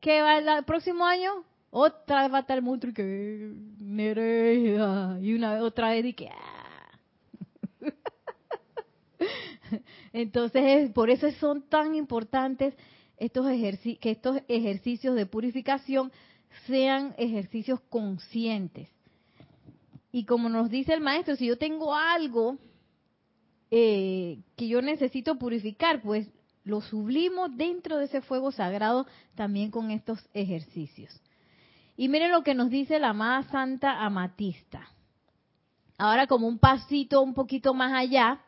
[0.00, 1.44] ¿qué va el próximo año?
[1.78, 3.52] otra vez va a estar el monstruo que
[3.86, 5.18] Nereida.
[5.20, 7.92] Y una otra vez que ah.
[10.12, 12.74] entonces por eso son tan importantes
[13.16, 13.46] estos
[14.00, 16.10] que estos ejercicios de purificación
[16.66, 18.88] sean ejercicios conscientes.
[20.10, 22.58] Y como nos dice el maestro si yo tengo algo
[23.70, 26.28] eh, que yo necesito purificar pues
[26.64, 31.20] lo sublimo dentro de ese fuego sagrado también con estos ejercicios
[31.96, 34.88] y miren lo que nos dice la más santa amatista.
[35.98, 38.40] Ahora como un pasito un poquito más allá,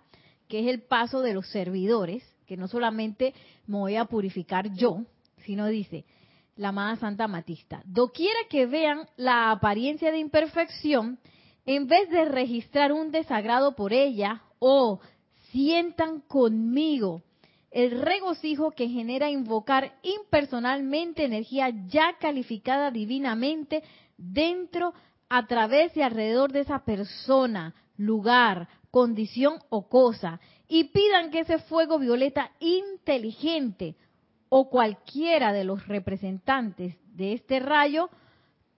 [0.48, 3.34] que es el paso de los servidores, que no solamente
[3.66, 5.04] me voy a purificar yo,
[5.44, 6.04] sino dice
[6.56, 11.18] la más santa amatista, doquiera que vean la apariencia de imperfección,
[11.64, 15.00] en vez de registrar un desagrado por ella o
[15.52, 17.22] sientan conmigo
[17.70, 23.82] el regocijo que genera invocar impersonalmente energía ya calificada divinamente
[24.16, 24.94] dentro,
[25.28, 31.58] a través y alrededor de esa persona, lugar, condición o cosa, y pidan que ese
[31.58, 33.94] fuego violeta inteligente
[34.48, 38.08] o cualquiera de los representantes de este rayo,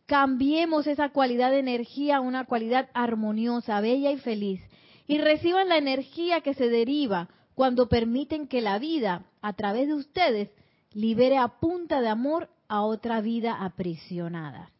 [0.06, 4.60] cambiemos esa cualidad de energía a una cualidad armoniosa, bella y feliz,
[5.06, 7.28] y reciban la energía que se deriva
[7.60, 10.50] cuando permiten que la vida, a través de ustedes,
[10.94, 14.70] libere a punta de amor a otra vida aprisionada.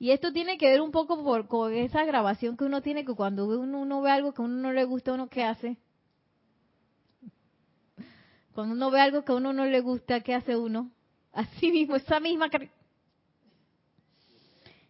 [0.00, 3.14] Y esto tiene que ver un poco por, con esa grabación que uno tiene, que
[3.14, 5.76] cuando uno, ve algo que a uno no le gusta, uno qué hace.
[8.54, 10.90] Cuando uno ve algo que a uno no le gusta, ¿qué hace uno?
[11.32, 12.50] Así mismo, esa misma...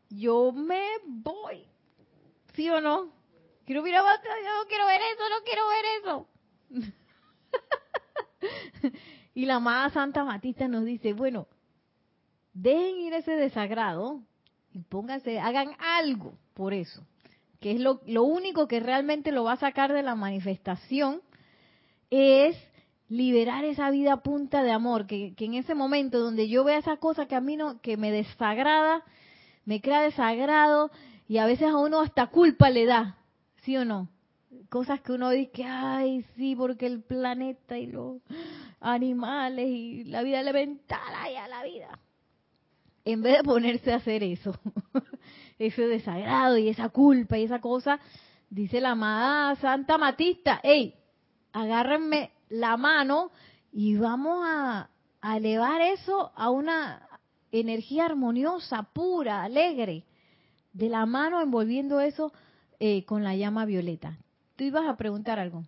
[0.09, 1.67] Yo me voy.
[2.55, 3.11] ¿Sí o no?
[3.67, 7.06] Quiero mirar yo no quiero ver eso, no quiero ver eso.
[9.35, 11.47] y la amada Santa Matista nos dice, bueno,
[12.53, 14.23] dejen ir ese desagrado,
[14.73, 17.03] y pónganse, hagan algo por eso,
[17.61, 21.21] que es lo, lo único que realmente lo va a sacar de la manifestación,
[22.11, 22.57] es
[23.09, 26.97] liberar esa vida punta de amor, que, que, en ese momento donde yo vea esa
[26.97, 29.05] cosa que a mí no, que me desagrada,
[29.65, 30.91] me crea desagrado
[31.29, 33.19] y a veces a uno hasta culpa le da,
[33.63, 34.09] ¿sí o no?
[34.69, 38.21] Cosas que uno dice, ay, sí, porque el planeta y los
[38.81, 41.99] animales y la vida elemental, ay, a la vida
[43.07, 44.59] en vez de ponerse a hacer eso,
[45.61, 48.01] ese desagrado y esa culpa y esa cosa,
[48.51, 50.93] dice la amada Santa Matista, hey,
[51.53, 53.31] agárrenme la mano
[53.73, 54.91] y vamos a,
[55.37, 57.09] elevar eso a una
[57.51, 60.05] energía armoniosa, pura, alegre,
[60.73, 62.33] de la mano envolviendo eso
[62.79, 64.19] eh, con la llama violeta.
[64.57, 65.63] ¿Tú ibas a preguntar algo?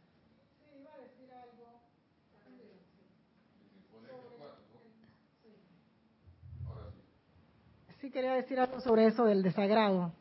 [8.01, 10.12] sí quería decir algo sobre eso del desagrado.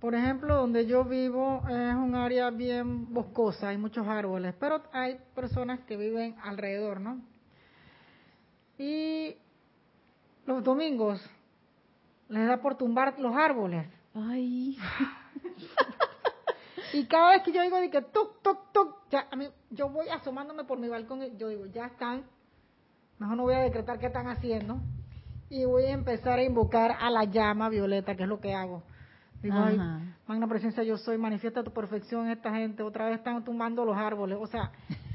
[0.00, 5.18] Por ejemplo, donde yo vivo es un área bien boscosa, hay muchos árboles, pero hay
[5.34, 7.20] personas que viven alrededor, ¿no?
[8.78, 9.36] Y
[10.44, 11.24] los domingos
[12.28, 13.86] les da por tumbar los árboles.
[14.14, 14.76] Ay.
[16.96, 19.90] y cada vez que yo digo de que toc, toc, toc, ya, a mí, yo
[19.90, 22.24] voy asomándome por mi balcón y yo digo, ya están,
[23.18, 24.78] mejor no voy a decretar qué están haciendo
[25.50, 28.82] y voy a empezar a invocar a la llama violeta, que es lo que hago.
[29.42, 29.78] Digo, ay,
[30.26, 34.38] magna presencia, yo soy, manifiesta tu perfección esta gente, otra vez están tumbando los árboles.
[34.40, 34.72] O sea,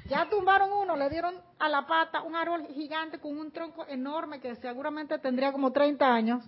[0.07, 4.39] ya tumbaron uno, le dieron a la pata un árbol gigante con un tronco enorme
[4.39, 6.43] que seguramente tendría como 30 años,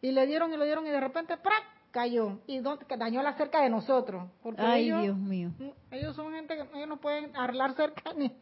[0.00, 1.79] y le dieron y le dieron y de repente, ¡prac!
[1.90, 2.60] Cayó y
[2.98, 4.28] dañó la cerca de nosotros.
[4.42, 5.50] Porque Ay, Dios mío.
[5.90, 8.32] Ellos son gente que ellos no pueden arreglar cerca ni...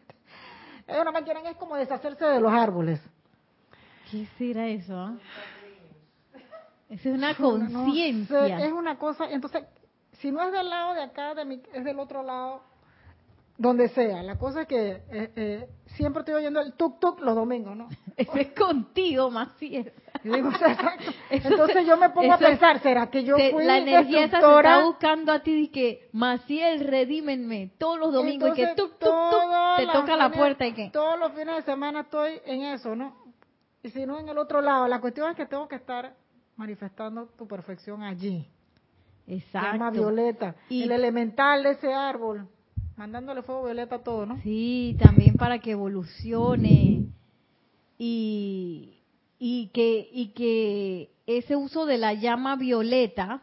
[0.86, 3.00] Ellos no me quieren es como deshacerse de los árboles.
[4.10, 4.96] ¿Qué será eso?
[4.96, 5.16] Ah?
[6.88, 8.64] Es una conciencia.
[8.64, 9.62] es una cosa, entonces,
[10.12, 12.62] si no es del lado de acá, de mi, es del otro lado,
[13.58, 14.22] donde sea.
[14.22, 17.88] La cosa es que eh, eh, siempre estoy oyendo el tuk tuk los domingos, ¿no?
[18.16, 19.92] Ese es contigo, Maciel.
[21.30, 24.84] Entonces yo me pongo a pensar, ¿será que yo fui La energía esa se está
[24.84, 30.30] buscando a ti y que, Maciel, redímenme todos los domingos y que te toca la
[30.30, 30.90] puerta y que...
[30.90, 33.28] Todos los fines de semana estoy en eso, ¿no?
[33.82, 34.88] y si no en el otro lado.
[34.88, 36.14] La cuestión es que tengo que estar
[36.56, 38.46] manifestando tu perfección allí.
[39.26, 39.72] Exacto.
[39.72, 42.48] Llama violeta, y el elemental de ese árbol,
[42.96, 44.40] mandándole fuego violeta a todo, ¿no?
[44.42, 47.08] Sí, también para que evolucione
[47.98, 48.97] y,
[49.38, 53.42] y que y que ese uso de la llama violeta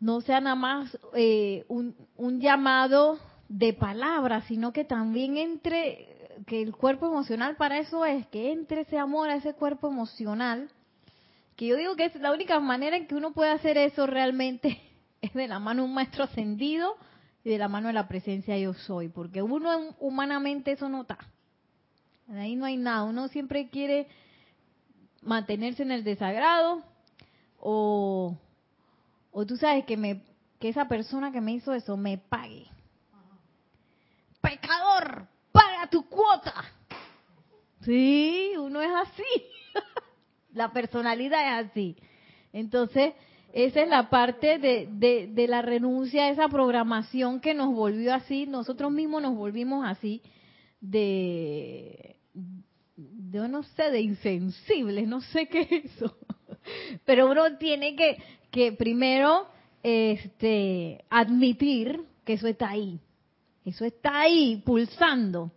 [0.00, 6.08] no sea nada más eh, un, un llamado de palabras, sino que también entre
[6.46, 10.70] que el cuerpo emocional para eso es que entre ese amor a ese cuerpo emocional,
[11.56, 14.80] que yo digo que es la única manera en que uno puede hacer eso realmente
[15.20, 16.96] es de la mano de un maestro ascendido
[17.44, 21.18] y de la mano de la presencia yo soy, porque uno humanamente eso no está.
[22.28, 24.08] Ahí no hay nada, uno siempre quiere
[25.22, 26.82] mantenerse en el desagrado
[27.58, 28.36] o,
[29.30, 30.22] o tú sabes que me
[30.58, 32.66] que esa persona que me hizo eso me pague.
[34.40, 35.26] Pecador,
[35.92, 36.54] tu cuota.
[37.82, 39.44] Sí, uno es así.
[40.52, 41.96] la personalidad es así.
[42.52, 43.14] Entonces,
[43.52, 44.88] esa es la parte de,
[45.30, 50.22] de, la renuncia esa programación que nos volvió así, nosotros mismos nos volvimos así,
[50.80, 52.16] de,
[52.96, 56.16] de no sé, de insensibles, no sé qué es eso.
[57.04, 58.18] Pero uno tiene que,
[58.50, 59.46] que primero
[59.82, 63.00] este, admitir que eso está ahí.
[63.64, 65.52] Eso está ahí, pulsando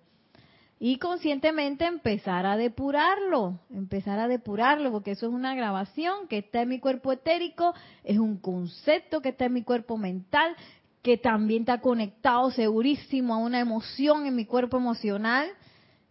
[0.79, 6.61] y conscientemente empezar a depurarlo, empezar a depurarlo, porque eso es una grabación que está
[6.61, 10.55] en mi cuerpo etérico, es un concepto que está en mi cuerpo mental,
[11.01, 15.47] que también está conectado segurísimo a una emoción en mi cuerpo emocional,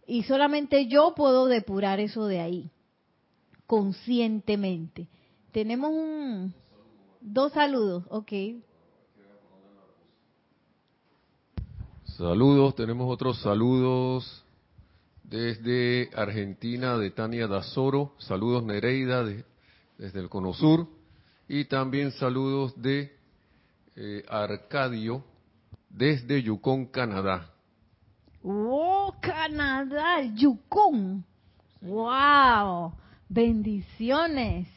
[0.07, 2.71] y solamente yo puedo depurar eso de ahí,
[3.67, 5.07] conscientemente.
[5.51, 6.53] Tenemos un,
[7.21, 8.31] dos saludos, ok.
[12.17, 14.45] Saludos, tenemos otros saludos
[15.23, 19.25] desde Argentina de Tania Dazoro, saludos Nereida
[19.97, 20.87] desde el Cono Sur
[21.47, 23.11] y también saludos de
[23.95, 25.23] eh, Arcadio
[25.89, 27.54] desde Yukon, Canadá.
[28.47, 30.21] ¡Oh, Canadá!
[30.35, 31.25] Yukon.
[31.81, 32.93] ¡Wow!
[33.27, 34.67] Bendiciones.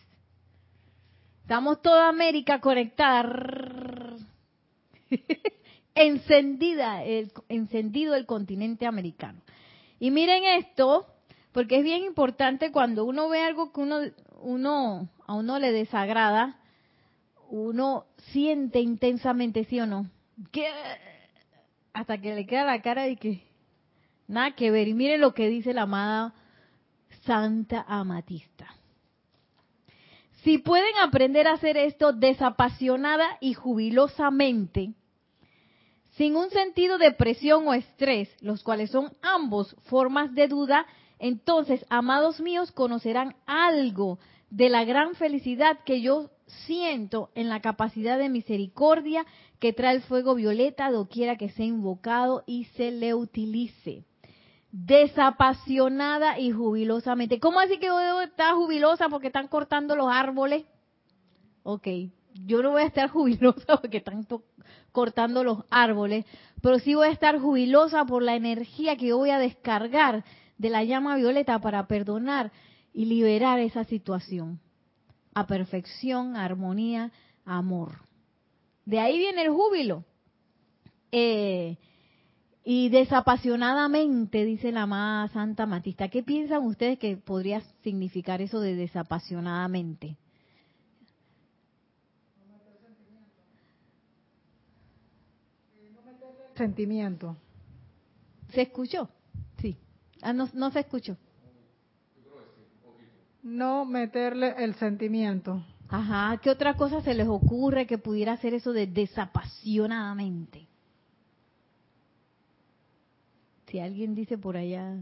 [1.42, 4.16] Estamos toda América conectada.
[5.94, 9.42] Encendida, el, encendido el continente americano.
[10.00, 11.06] Y miren esto,
[11.52, 13.98] porque es bien importante cuando uno ve algo que uno,
[14.40, 16.58] uno a uno le desagrada,
[17.50, 20.08] uno siente intensamente, ¿sí o no?
[20.52, 20.68] Que
[21.92, 23.47] hasta que le queda la cara de que
[24.28, 24.86] nada que ver.
[24.86, 26.34] Y miren lo que dice la amada
[27.24, 28.66] Santa Amatista.
[30.44, 34.94] Si pueden aprender a hacer esto desapasionada y jubilosamente,
[36.12, 40.86] sin un sentido de presión o estrés, los cuales son ambos formas de duda,
[41.18, 44.18] entonces, amados míos, conocerán algo
[44.50, 46.30] de la gran felicidad que yo
[46.66, 49.26] siento en la capacidad de misericordia
[49.58, 54.04] que trae el fuego violeta doquiera que sea invocado y se le utilice.
[54.70, 57.40] Desapasionada y jubilosamente.
[57.40, 60.64] ¿Cómo así que yo estar jubilosa porque están cortando los árboles?
[61.62, 61.86] Ok,
[62.34, 64.26] yo no voy a estar jubilosa porque están
[64.92, 66.24] cortando los árboles,
[66.60, 70.24] pero sí voy a estar jubilosa por la energía que voy a descargar
[70.58, 72.52] de la llama violeta para perdonar
[72.92, 74.60] y liberar esa situación
[75.34, 77.12] a perfección, armonía,
[77.44, 77.92] amor.
[78.84, 80.04] De ahí viene el júbilo.
[81.12, 81.76] Eh,
[82.64, 86.08] y desapasionadamente, dice la amada Santa Matista.
[86.08, 90.16] ¿Qué piensan ustedes que podría significar eso de desapasionadamente?
[96.56, 97.36] Sentimiento.
[98.52, 99.08] ¿Se escuchó?
[99.60, 99.76] Sí.
[100.22, 101.16] Ah, no, no se escuchó.
[103.42, 105.64] No meterle el sentimiento.
[105.88, 110.67] Ajá, ¿qué otra cosa se les ocurre que pudiera hacer eso de desapasionadamente?
[113.70, 114.96] Si alguien dice por allá.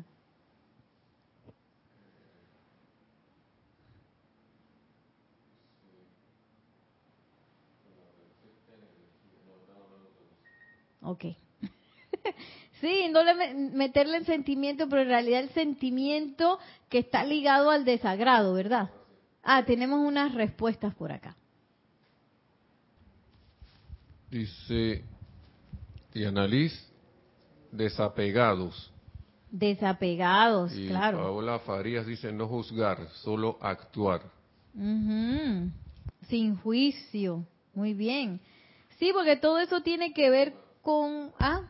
[11.02, 11.24] Ok.
[12.80, 16.58] Sí, no le meterle el sentimiento, pero en realidad el sentimiento
[16.90, 18.90] que está ligado al desagrado, ¿verdad?
[19.42, 21.34] Ah, tenemos unas respuestas por acá.
[24.30, 25.04] Dice
[26.12, 26.74] Diana Liz,
[27.72, 28.92] desapegados.
[29.50, 31.18] Desapegados, y claro.
[31.18, 34.22] Paola Farías dice no juzgar, solo actuar.
[36.28, 38.40] Sin juicio, muy bien.
[38.98, 41.32] Sí, porque todo eso tiene que ver con...
[41.38, 41.62] Ah,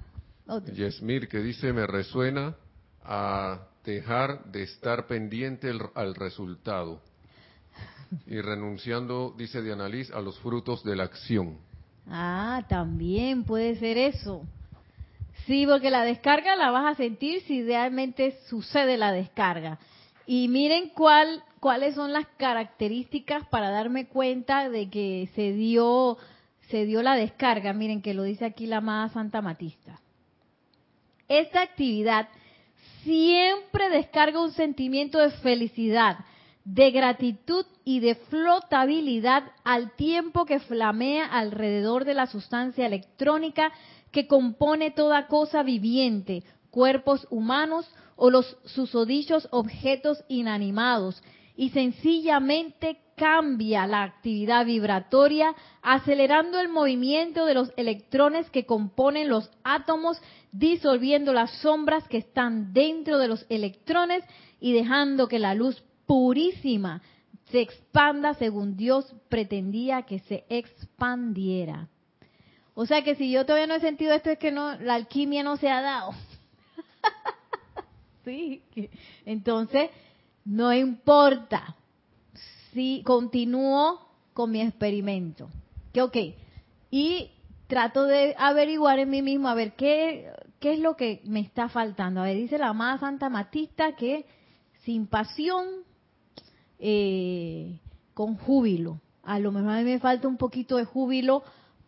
[0.72, 2.54] Yesmir que dice me resuena
[3.02, 7.00] a dejar de estar pendiente al resultado
[8.26, 11.58] y renunciando, dice Diana Liz, a los frutos de la acción.
[12.08, 14.44] Ah, también puede ser eso.
[15.44, 19.78] Sí, porque la descarga la vas a sentir si realmente sucede la descarga.
[20.26, 26.18] Y miren cuál, cuáles son las características para darme cuenta de que se dio,
[26.68, 27.72] se dio la descarga.
[27.72, 30.00] Miren que lo dice aquí la amada Santa Matista.
[31.28, 32.28] Esta actividad
[33.04, 36.18] siempre descarga un sentimiento de felicidad,
[36.66, 43.70] de gratitud y de flotabilidad al tiempo que flamea alrededor de la sustancia electrónica
[44.10, 51.22] que compone toda cosa viviente, cuerpos humanos o los susodichos objetos inanimados,
[51.56, 59.50] y sencillamente cambia la actividad vibratoria, acelerando el movimiento de los electrones que componen los
[59.62, 64.24] átomos, disolviendo las sombras que están dentro de los electrones
[64.60, 67.02] y dejando que la luz purísima
[67.50, 71.88] se expanda según Dios pretendía que se expandiera.
[72.74, 75.42] O sea que si yo todavía no he sentido esto es que no la alquimia
[75.42, 76.12] no se ha dado.
[78.24, 78.62] sí,
[79.24, 79.90] entonces
[80.44, 81.76] no importa
[82.72, 84.00] si continúo
[84.34, 85.48] con mi experimento.
[85.92, 86.16] Que ok.
[86.90, 87.30] Y
[87.66, 90.30] trato de averiguar en mí mismo, a ver, ¿qué,
[90.60, 92.20] qué es lo que me está faltando?
[92.20, 94.26] A ver, dice la amada Santa Matista que
[94.82, 95.66] sin pasión,
[96.78, 97.78] eh,
[98.14, 99.00] con júbilo.
[99.22, 101.42] A lo mejor a mí me falta un poquito de júbilo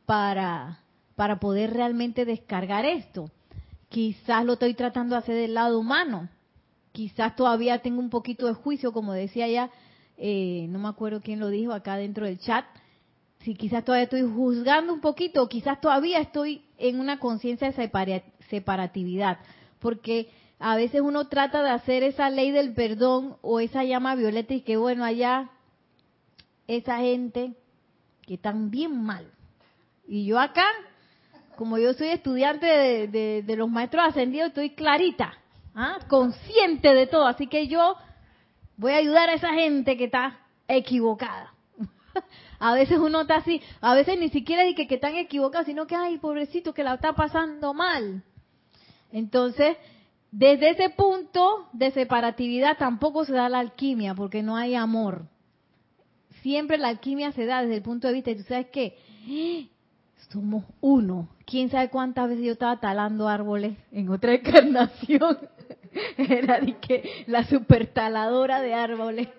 [0.07, 0.80] para,
[1.16, 3.30] para poder realmente descargar esto.
[3.89, 6.28] Quizás lo estoy tratando de hacer del lado humano
[6.99, 9.70] quizás todavía tengo un poquito de juicio, como decía ya,
[10.16, 12.64] eh, no me acuerdo quién lo dijo acá dentro del chat,
[13.45, 19.39] si quizás todavía estoy juzgando un poquito, quizás todavía estoy en una conciencia de separatividad,
[19.78, 20.28] porque
[20.61, 24.63] a veces uno trata de hacer esa ley del perdón o esa llama violeta y
[24.63, 25.51] que bueno, allá
[26.67, 27.55] esa gente
[28.27, 29.31] que están bien mal.
[30.07, 30.67] Y yo acá,
[31.57, 35.35] como yo soy estudiante de, los maestros ascendidos, estoy clarita,
[35.75, 35.99] ¿ah?
[36.09, 37.27] consciente de todo.
[37.27, 37.95] Así que yo
[38.77, 41.55] voy a ayudar a esa gente que está equivocada.
[42.59, 45.87] a veces uno está así, a veces ni siquiera dice que, que están equivocados, sino
[45.87, 48.25] que, ay, pobrecito, que la está pasando mal.
[49.13, 49.77] Entonces,
[50.39, 55.24] desde ese punto de separatividad tampoco se da la alquimia, porque no hay amor.
[56.43, 58.97] Siempre la alquimia se da desde el punto de vista, y sabes que
[60.30, 61.28] somos uno.
[61.45, 65.39] ¿Quién sabe cuántas veces yo estaba talando árboles en otra encarnación?
[66.16, 69.28] Era de que la supertaladora de árboles.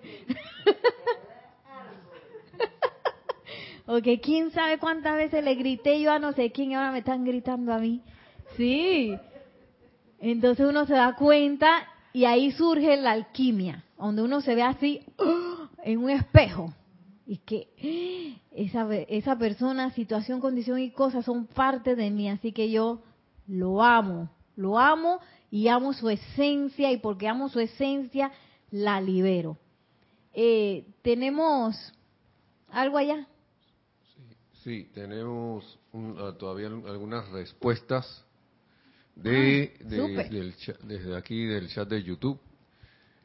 [4.22, 7.24] quién sabe cuántas veces le grité yo a no sé quién y ahora me están
[7.24, 8.02] gritando a mí.
[8.58, 9.16] Sí,
[10.20, 15.04] entonces uno se da cuenta y ahí surge la alquimia, donde uno se ve así
[15.82, 16.74] en un espejo.
[17.26, 22.70] Y que esa, esa persona, situación, condición y cosas son parte de mí, así que
[22.70, 23.02] yo
[23.46, 28.32] lo amo, lo amo y amo su esencia y porque amo su esencia
[28.70, 29.56] la libero.
[30.32, 31.76] Eh, tenemos
[32.70, 33.26] algo allá.
[34.64, 35.78] Sí, tenemos
[36.18, 38.24] ah, todavía algunas respuestas
[39.22, 42.38] de, ah, desde aquí del chat de YouTube.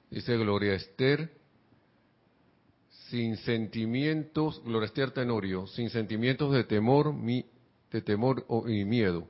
[0.09, 1.31] Dice Gloria Esther,
[3.09, 7.45] sin sentimientos, Gloria Esther Tenorio, sin sentimientos de temor, mi,
[7.91, 9.27] de temor y miedo,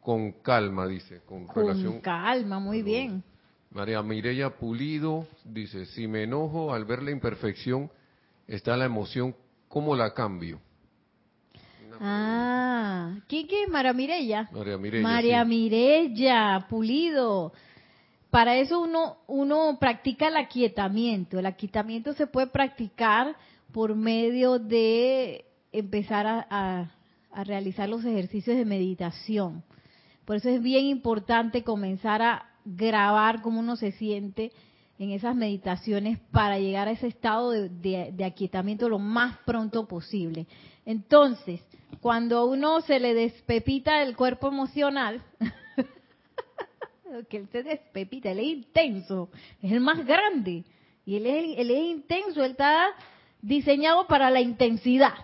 [0.00, 3.22] con calma, dice, con, con calma, muy bien.
[3.70, 7.90] María Mireya Pulido dice, si me enojo al ver la imperfección,
[8.46, 9.34] está la emoción,
[9.68, 10.60] ¿cómo la cambio?
[12.00, 13.66] Ah, ¿quién qué?
[13.68, 14.48] María Mirella.
[14.52, 15.02] María Mirella.
[15.02, 17.52] María Mirella, pulido.
[18.30, 21.38] Para eso uno, uno practica el aquietamiento.
[21.38, 23.36] El aquietamiento se puede practicar
[23.72, 26.90] por medio de empezar a,
[27.30, 29.62] a realizar los ejercicios de meditación.
[30.24, 34.52] Por eso es bien importante comenzar a grabar cómo uno se siente
[34.98, 40.46] en esas meditaciones para llegar a ese estado de, de, aquietamiento lo más pronto posible.
[40.84, 41.60] Entonces,
[42.00, 45.22] cuando uno se le despepita el cuerpo emocional,
[47.28, 49.28] que él se despepita, él es intenso,
[49.62, 50.64] es el más grande,
[51.04, 52.86] y él es, él es intenso, él está
[53.42, 55.14] diseñado para la intensidad.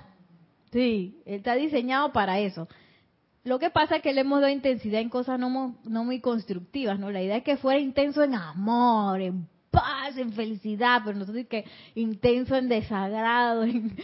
[0.70, 2.68] Sí, él está diseñado para eso.
[3.44, 6.98] Lo que pasa es que le hemos dado intensidad en cosas no, no muy constructivas,
[6.98, 7.10] ¿no?
[7.10, 11.64] La idea es que fuera intenso en amor, en paz, en felicidad, pero nosotros que
[11.96, 13.96] intenso en desagrado, en,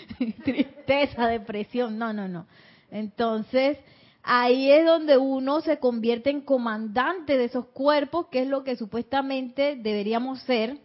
[0.43, 2.47] tristeza, depresión, no, no, no.
[2.91, 3.79] Entonces,
[4.25, 8.75] ahí es donde uno se convierte en comandante de esos cuerpos, que es lo que
[8.75, 10.79] supuestamente deberíamos ser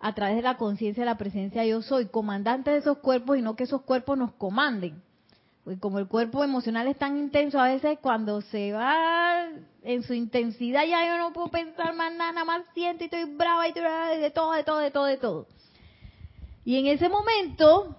[0.00, 3.42] a través de la conciencia de la presencia yo soy, comandante de esos cuerpos y
[3.42, 5.02] no que esos cuerpos nos comanden.
[5.66, 9.48] Pues como el cuerpo emocional es tan intenso, a veces cuando se va
[9.82, 13.24] en su intensidad ya yo no puedo pensar más nada, nada más siento y estoy
[13.24, 15.48] brava y de todo, de todo, de todo, de todo.
[16.64, 17.96] Y en ese momento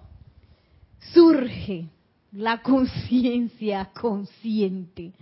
[1.12, 1.90] surge
[2.32, 5.12] la conciencia consciente.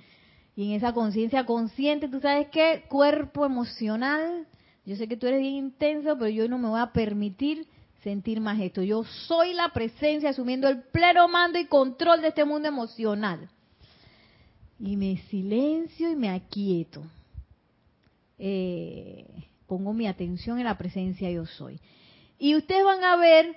[0.54, 4.46] Y en esa conciencia consciente, tú sabes qué, cuerpo emocional,
[4.84, 7.66] yo sé que tú eres bien intenso, pero yo no me voy a permitir
[8.06, 8.82] sentir más esto.
[8.82, 13.48] Yo soy la presencia asumiendo el pleno mando y control de este mundo emocional.
[14.78, 17.02] Y me silencio y me aquieto.
[18.38, 19.26] Eh,
[19.66, 21.80] pongo mi atención en la presencia yo soy.
[22.38, 23.56] Y ustedes van a ver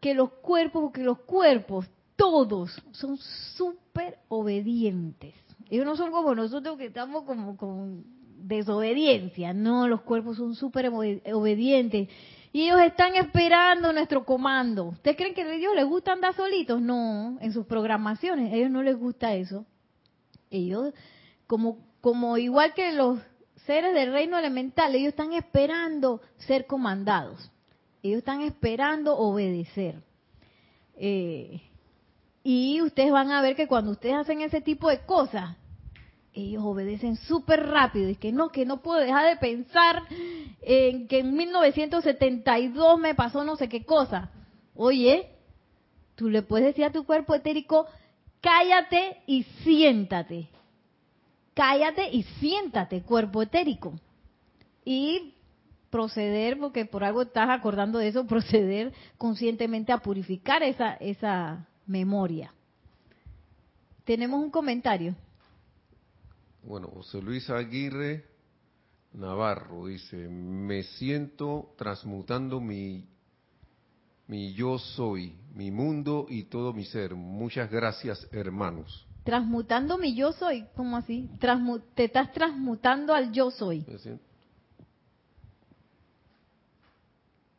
[0.00, 1.84] que los cuerpos, porque los cuerpos,
[2.16, 3.18] todos, son
[3.58, 5.34] súper obedientes.
[5.68, 8.04] Ellos no son como nosotros que estamos como con
[8.38, 9.52] desobediencia.
[9.52, 12.08] No, los cuerpos son súper obedientes.
[12.56, 14.86] Y ellos están esperando nuestro comando.
[14.86, 16.80] ¿Ustedes creen que a ellos les gusta andar solitos?
[16.80, 19.66] No, en sus programaciones, a ellos no les gusta eso.
[20.48, 20.94] Ellos,
[21.46, 23.20] como, como igual que los
[23.66, 27.52] seres del reino elemental, ellos están esperando ser comandados.
[28.02, 30.02] Ellos están esperando obedecer.
[30.94, 31.60] Eh,
[32.42, 35.58] y ustedes van a ver que cuando ustedes hacen ese tipo de cosas,
[36.36, 38.08] ellos obedecen súper rápido.
[38.08, 40.02] Y que no, que no puedo dejar de pensar
[40.62, 44.30] en que en 1972 me pasó no sé qué cosa.
[44.74, 45.30] Oye,
[46.14, 47.86] tú le puedes decir a tu cuerpo etérico,
[48.40, 50.48] cállate y siéntate.
[51.54, 53.94] Cállate y siéntate, cuerpo etérico.
[54.84, 55.34] Y
[55.88, 62.52] proceder, porque por algo estás acordando de eso, proceder conscientemente a purificar esa, esa memoria.
[64.04, 65.16] Tenemos un comentario.
[66.66, 68.24] Bueno, José Luis Aguirre
[69.12, 73.06] Navarro dice, me siento transmutando mi,
[74.26, 77.14] mi yo soy, mi mundo y todo mi ser.
[77.14, 79.06] Muchas gracias, hermanos.
[79.24, 81.30] Transmutando mi yo soy, ¿cómo así?
[81.94, 83.84] te estás transmutando al yo soy.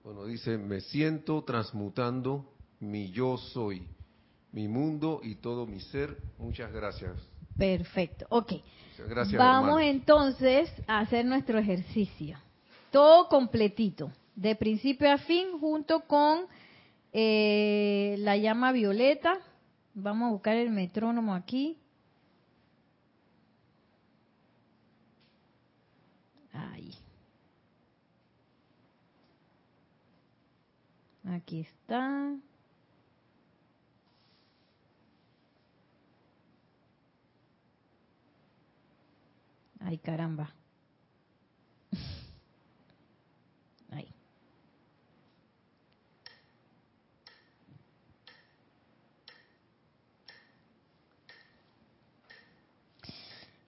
[0.03, 3.87] Bueno, dice, me siento transmutando mi yo soy,
[4.51, 6.17] mi mundo y todo mi ser.
[6.37, 7.17] Muchas gracias.
[7.57, 8.53] Perfecto, ok.
[9.09, 12.37] Gracias, Vamos entonces a hacer nuestro ejercicio.
[12.91, 16.45] Todo completito, de principio a fin, junto con
[17.13, 19.39] eh, la llama violeta.
[19.93, 21.77] Vamos a buscar el metrónomo aquí.
[26.53, 26.93] Ahí.
[31.25, 32.35] Aquí está.
[39.88, 40.53] Ay, caramba.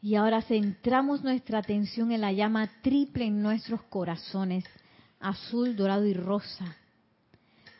[0.01, 4.65] Y ahora centramos nuestra atención en la llama triple en nuestros corazones,
[5.20, 6.78] azul, dorado y rosa.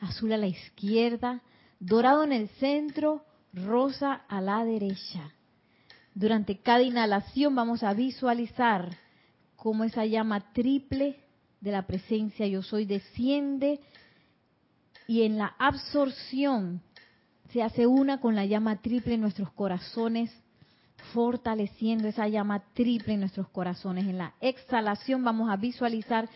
[0.02, 1.42] Azul a la izquierda,
[1.80, 3.24] dorado en el centro,
[3.54, 5.34] rosa a la derecha.
[6.20, 8.90] Durante cada inhalación vamos a visualizar
[9.56, 11.18] cómo esa llama triple
[11.62, 13.80] de la presencia yo soy desciende
[15.08, 16.82] y en la absorción
[17.54, 20.30] se hace una con la llama triple en nuestros corazones,
[21.14, 24.06] fortaleciendo esa llama triple en nuestros corazones.
[24.06, 26.28] En la exhalación vamos a visualizar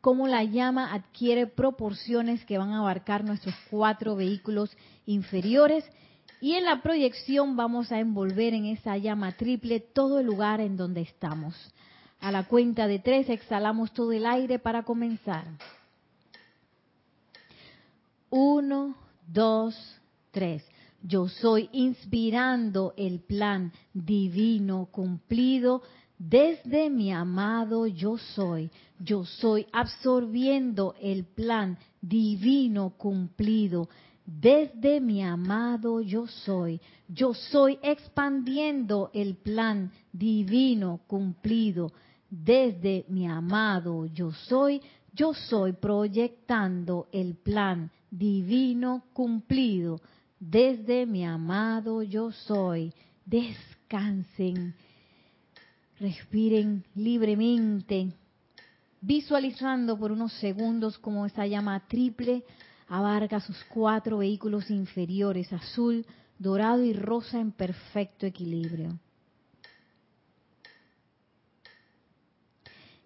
[0.00, 4.70] cómo la llama adquiere proporciones que van a abarcar nuestros cuatro vehículos
[5.04, 5.84] inferiores
[6.42, 10.76] y en la proyección vamos a envolver en esa llama triple todo el lugar en
[10.76, 11.54] donde estamos.
[12.18, 15.44] A la cuenta de tres exhalamos todo el aire para comenzar.
[18.28, 18.96] Uno,
[19.28, 19.76] dos,
[20.32, 20.64] tres.
[21.00, 25.82] Yo soy inspirando el plan divino cumplido
[26.18, 28.68] desde mi amado yo soy.
[28.98, 33.88] Yo soy absorbiendo el plan divino cumplido
[34.24, 36.80] desde mi amado yo soy.
[37.08, 41.92] Yo soy expandiendo el plan divino cumplido.
[42.30, 44.80] Desde mi amado yo soy.
[45.12, 50.00] Yo soy proyectando el plan divino cumplido.
[50.38, 52.92] Desde mi amado yo soy.
[53.26, 54.74] Descansen.
[55.98, 58.08] Respiren libremente,
[59.00, 62.42] visualizando por unos segundos como esa llama triple
[62.88, 66.06] abarca sus cuatro vehículos inferiores, azul,
[66.38, 68.98] dorado y rosa en perfecto equilibrio.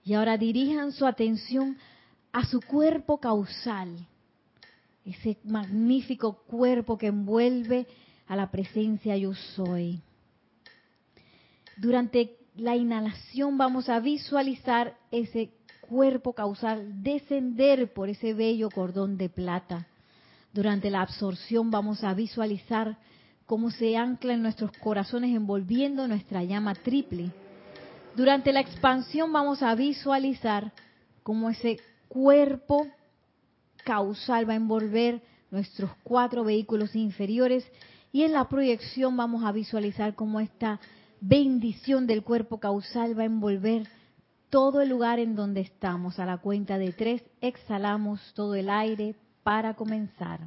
[0.05, 1.77] Y ahora dirijan su atención
[2.33, 4.07] a su cuerpo causal,
[5.05, 7.87] ese magnífico cuerpo que envuelve
[8.27, 10.01] a la presencia yo soy.
[11.77, 15.51] Durante la inhalación vamos a visualizar ese
[15.87, 19.87] cuerpo causal descender por ese bello cordón de plata.
[20.53, 22.99] Durante la absorción vamos a visualizar
[23.47, 27.31] cómo se ancla en nuestros corazones envolviendo nuestra llama triple.
[28.17, 30.73] Durante la expansión vamos a visualizar
[31.23, 31.79] cómo ese
[32.09, 32.87] cuerpo
[33.85, 37.65] causal va a envolver nuestros cuatro vehículos inferiores
[38.13, 40.81] y en la proyección vamos a visualizar cómo esta
[41.21, 43.87] bendición del cuerpo causal va a envolver
[44.51, 46.19] todo el lugar en donde estamos.
[46.19, 50.41] A la cuenta de tres, exhalamos todo el aire para comenzar.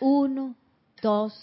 [0.00, 0.54] Uno,
[1.00, 1.34] dos,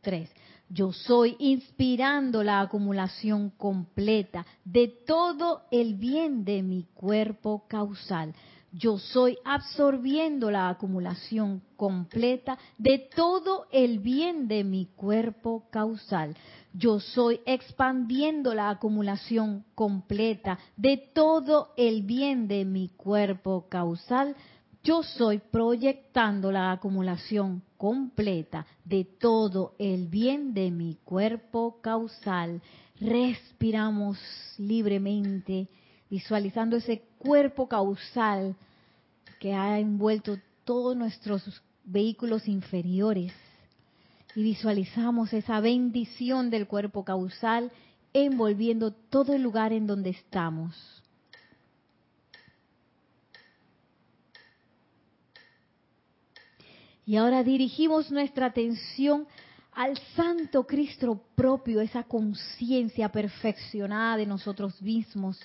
[0.00, 0.30] tres.
[0.68, 8.34] Yo soy inspirando la acumulación completa de todo el bien de mi cuerpo causal.
[8.72, 16.36] Yo soy absorbiendo la acumulación completa de todo el bien de mi cuerpo causal.
[16.72, 24.36] Yo soy expandiendo la acumulación completa de todo el bien de mi cuerpo causal.
[24.84, 32.62] Yo soy proyectando la acumulación completa de todo el bien de mi cuerpo causal.
[33.00, 34.18] Respiramos
[34.56, 35.68] libremente,
[36.08, 38.54] visualizando ese cuerpo causal
[39.40, 43.32] que ha envuelto todos nuestros vehículos inferiores
[44.34, 47.72] y visualizamos esa bendición del cuerpo causal
[48.12, 51.02] envolviendo todo el lugar en donde estamos.
[57.06, 59.26] Y ahora dirigimos nuestra atención
[59.72, 65.40] al Santo Cristo propio, esa conciencia perfeccionada de nosotros mismos.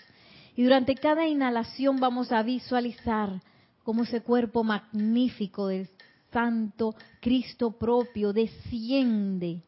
[0.55, 3.41] Y durante cada inhalación vamos a visualizar
[3.83, 5.89] cómo ese cuerpo magnífico del
[6.35, 9.61] Santo Cristo propio desciende.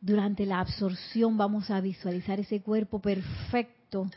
[0.00, 4.10] Durante la absorción vamos a visualizar ese cuerpo perfecto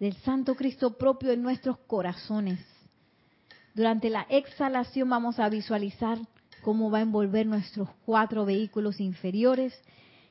[0.00, 2.58] del Santo Cristo propio en nuestros corazones.
[3.72, 6.18] Durante la exhalación vamos a visualizar
[6.62, 9.80] cómo va a envolver nuestros cuatro vehículos inferiores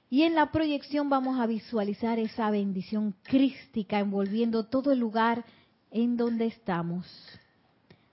[0.10, 5.46] y en la proyección vamos a visualizar esa bendición crística envolviendo todo el lugar
[5.90, 7.08] en donde estamos.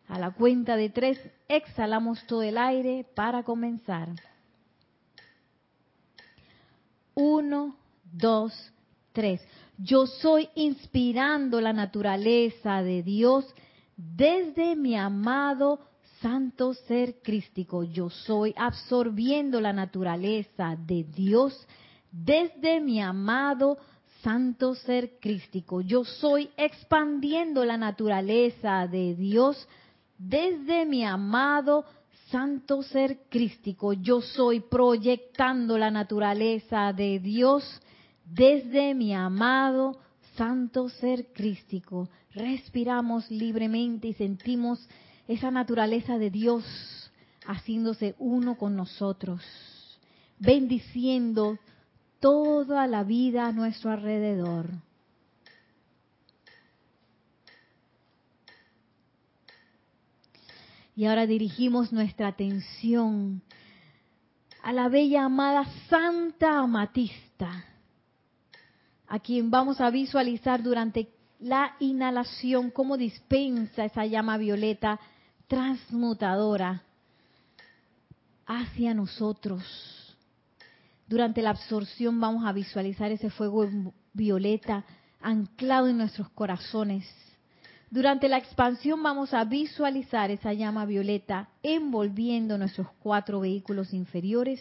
[0.08, 4.08] A la cuenta de tres, exhalamos todo el aire para comenzar.
[7.14, 7.76] Uno,
[8.12, 8.52] dos,
[9.12, 9.40] tres.
[9.78, 13.46] Yo soy inspirando la naturaleza de Dios
[13.96, 15.80] desde mi amado
[16.20, 17.84] santo ser crístico.
[17.84, 21.66] Yo soy absorbiendo la naturaleza de Dios
[22.10, 23.78] desde mi amado
[24.22, 25.80] santo ser crístico.
[25.80, 29.68] Yo soy expandiendo la naturaleza de Dios
[30.86, 31.84] mi amado
[32.30, 33.92] santo ser crístico.
[33.92, 37.80] Yo soy proyectando la naturaleza de Dios
[38.24, 39.98] desde mi amado
[40.36, 42.08] santo ser crístico.
[42.32, 44.88] Respiramos libremente y sentimos
[45.28, 46.64] esa naturaleza de Dios
[47.46, 49.42] haciéndose uno con nosotros,
[50.38, 51.58] bendiciendo
[52.20, 54.70] toda la vida a nuestro alrededor.
[60.96, 63.42] Y ahora dirigimos nuestra atención
[64.62, 67.64] a la bella amada Santa Amatista,
[69.08, 71.08] a quien vamos a visualizar durante
[71.40, 74.98] la inhalación cómo dispensa esa llama violeta
[75.48, 76.82] transmutadora
[78.46, 79.62] hacia nosotros
[81.06, 83.68] durante la absorción vamos a visualizar ese fuego
[84.12, 84.84] violeta
[85.20, 87.04] anclado en nuestros corazones.
[87.94, 94.60] Durante la expansión vamos a visualizar esa llama violeta envolviendo nuestros cuatro vehículos inferiores.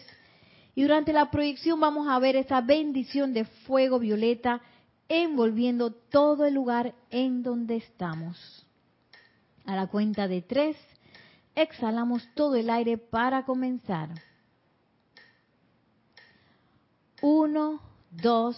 [0.76, 4.60] Y durante la proyección vamos a ver esa bendición de fuego violeta
[5.08, 8.64] envolviendo todo el lugar en donde estamos.
[9.66, 10.76] A la cuenta de tres,
[11.56, 14.10] exhalamos todo el aire para comenzar.
[17.20, 17.80] Uno,
[18.12, 18.56] dos,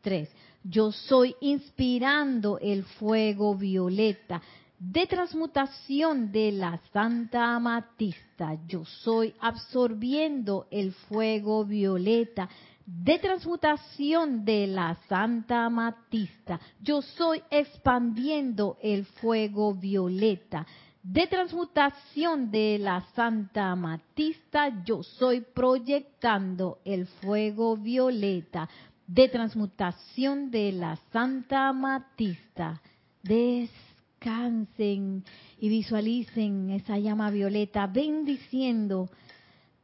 [0.00, 0.30] tres.
[0.64, 4.40] Yo soy inspirando el fuego violeta
[4.78, 8.58] de transmutación de la Santa Amatista.
[8.66, 12.48] Yo soy absorbiendo el fuego violeta
[12.86, 16.60] de transmutación de la Santa Amatista.
[16.80, 20.66] Yo soy expandiendo el fuego violeta
[21.02, 28.68] de transmutación de la Santa Amatista, yo soy proyectando el fuego violeta
[29.06, 32.80] de transmutación de la Santa Amatista.
[33.22, 35.24] Descansen
[35.58, 39.10] y visualicen esa llama violeta bendiciendo,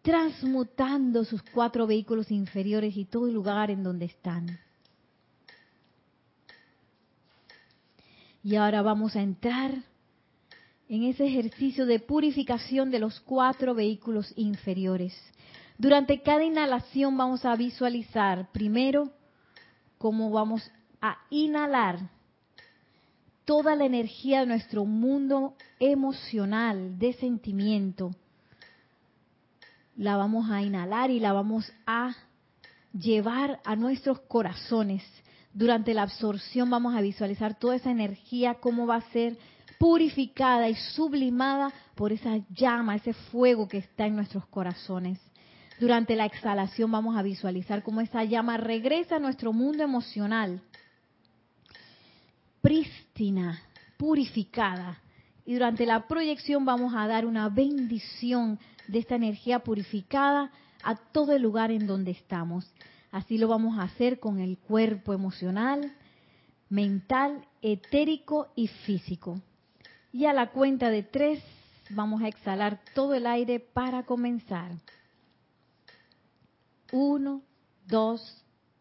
[0.02, 4.58] transmutando sus cuatro vehículos inferiores y todo el lugar en donde están.
[8.42, 9.72] Y ahora vamos a entrar
[10.88, 15.14] en ese ejercicio de purificación de los cuatro vehículos inferiores.
[15.78, 19.12] Durante cada inhalación vamos a visualizar primero
[19.96, 20.68] cómo vamos
[21.00, 22.10] a inhalar
[23.44, 28.10] toda la energía de nuestro mundo emocional, de sentimiento.
[29.96, 32.12] La vamos a inhalar y la vamos a
[32.92, 35.04] llevar a nuestros corazones.
[35.52, 39.38] Durante la absorción vamos a visualizar toda esa energía, cómo va a ser
[39.78, 45.20] purificada y sublimada por esa llama, ese fuego que está en nuestros corazones.
[45.80, 50.60] Durante la exhalación vamos a visualizar cómo esa llama regresa a nuestro mundo emocional,
[52.60, 53.62] prístina,
[53.96, 55.00] purificada.
[55.46, 58.58] Y durante la proyección vamos a dar una bendición
[58.88, 60.50] de esta energía purificada
[60.82, 62.70] a todo el lugar en donde estamos.
[63.12, 65.92] Así lo vamos a hacer con el cuerpo emocional,
[66.68, 69.40] mental, etérico y físico.
[70.12, 71.42] Y a la cuenta de tres
[71.90, 74.72] vamos a exhalar todo el aire para comenzar.
[76.92, 77.42] Uno,
[77.86, 78.20] dos,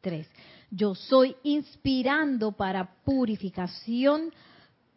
[0.01, 0.27] tres.
[0.69, 4.31] Yo soy inspirando para purificación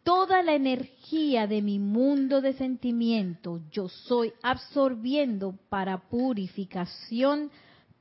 [0.03, 3.61] toda la energía de mi mundo de sentimiento.
[3.71, 7.51] Yo soy absorbiendo para purificación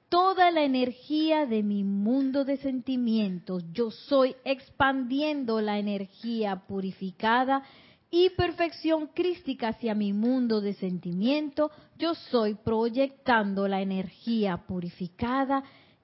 [0.09, 3.65] toda la energía de mi mundo de sentimientos.
[3.73, 7.63] Yo soy expandiendo la energía purificada
[8.11, 15.63] y perfección crística hacia mi mundo de sentimiento, yo soy proyectando la energía purificada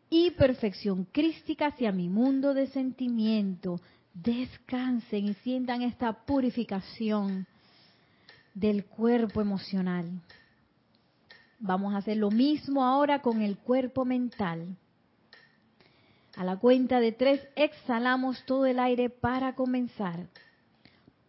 [0.09, 3.81] y perfección crística hacia mi mundo de sentimiento.
[4.15, 7.47] Descansen y sientan esta purificación
[8.55, 10.09] del cuerpo emocional.
[11.59, 14.77] Vamos a hacer lo mismo ahora con el cuerpo mental.
[16.37, 20.29] A la cuenta de tres exhalamos todo el aire para comenzar.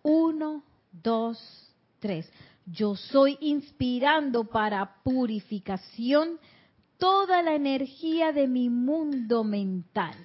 [0.04, 1.40] Uno, dos,
[2.00, 2.32] tres.
[2.66, 6.40] Yo soy inspirando para purificación
[6.98, 10.16] toda la energía de mi mundo mental.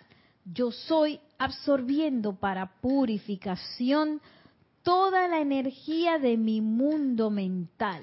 [0.45, 4.21] Yo soy absorbiendo para purificación
[4.83, 8.03] toda la energía de mi mundo mental.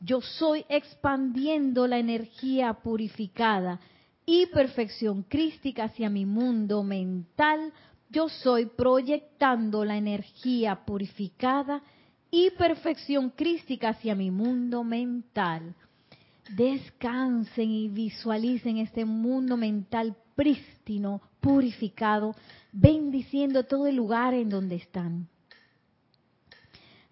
[0.00, 3.80] Yo soy expandiendo la energía purificada
[4.26, 7.72] y perfección crística hacia mi mundo mental.
[8.08, 11.82] Yo soy proyectando la energía purificada
[12.30, 15.74] y perfección crística hacia mi mundo mental.
[16.56, 22.36] Descansen y visualicen este mundo mental prístino, purificado,
[22.72, 25.28] bendiciendo todo el lugar en donde están.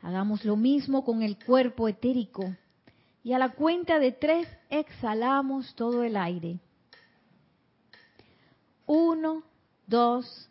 [0.02, 2.54] Hagamos lo mismo con el cuerpo etérico.
[3.24, 6.58] Y a la cuenta de tres exhalamos todo el aire.
[8.86, 9.42] Uno,
[9.86, 10.50] dos,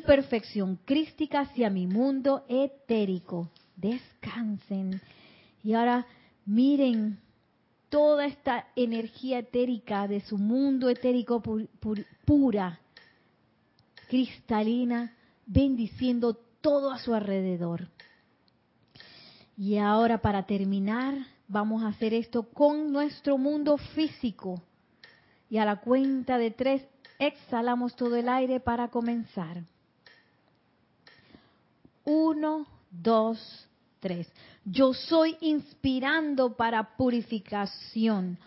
[0.00, 3.50] perfección crística hacia mi mundo etérico.
[3.76, 5.00] Descansen.
[5.62, 6.06] Y ahora
[6.46, 7.18] miren
[7.88, 11.42] toda esta energía etérica de su mundo etérico
[12.24, 12.80] pura,
[14.08, 15.14] cristalina,
[15.46, 17.88] bendiciendo todo a su alrededor.
[19.56, 24.62] Y ahora para terminar, Vamos a hacer esto con nuestro mundo físico.
[25.50, 26.82] Y a la cuenta de tres,
[27.18, 29.62] exhalamos todo el aire para comenzar.
[32.04, 33.38] Uno, dos,
[34.00, 34.28] tres.
[34.64, 38.38] Yo soy inspirando para purificación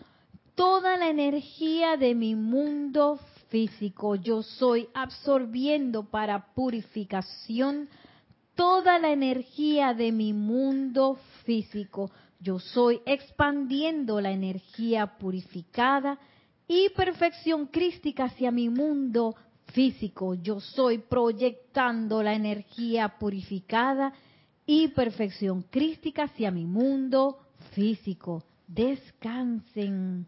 [0.54, 4.16] toda la energía de mi mundo físico.
[4.16, 7.88] Yo soy absorbiendo para purificación
[8.54, 12.10] toda la energía de mi mundo físico.
[12.40, 16.18] Yo soy expandiendo la energía purificada
[16.66, 19.36] y perfección crística hacia mi mundo
[19.72, 20.34] físico.
[20.34, 24.12] Yo soy proyectando la energía purificada
[24.64, 27.38] y perfección crística hacia mi mundo
[27.72, 28.42] físico.
[28.66, 30.26] Descansen.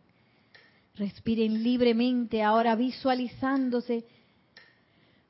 [0.94, 4.04] Respiren libremente ahora visualizándose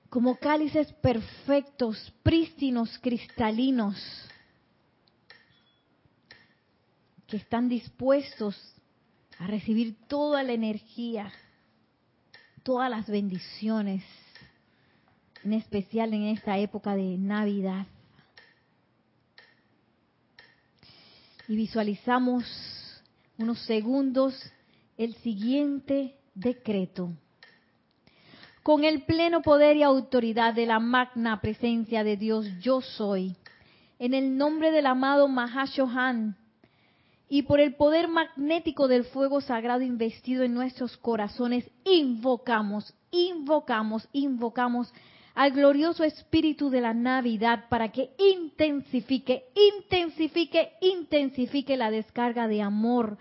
[0.09, 3.97] como cálices perfectos, prístinos, cristalinos
[7.27, 8.57] que están dispuestos
[9.39, 11.31] a recibir toda la energía,
[12.63, 14.05] todas las bendiciones,
[15.45, 17.87] en especial en esta época de Navidad.
[21.49, 22.45] Y visualizamos
[23.39, 24.35] unos segundos
[24.97, 27.13] el siguiente decreto.
[28.63, 33.37] Con el pleno poder y autoridad de la magna presencia de Dios, yo soy.
[33.99, 36.37] En el nombre del amado Mahashohan,
[37.29, 44.93] y por el poder magnético del fuego sagrado investido en nuestros corazones, invocamos, invocamos, invocamos
[45.35, 53.19] al glorioso espíritu de la Navidad para que intensifique, intensifique, intensifique la descarga de amor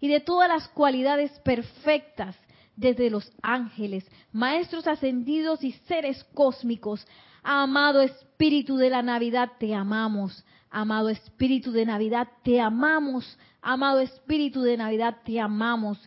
[0.00, 2.36] y de todas las cualidades perfectas
[2.74, 7.06] desde los ángeles, maestros ascendidos y seres cósmicos.
[7.44, 10.44] Amado espíritu de la Navidad, te amamos.
[10.72, 13.38] Amado Espíritu de Navidad, te amamos.
[13.60, 15.98] Amado Espíritu de Navidad, te amamos.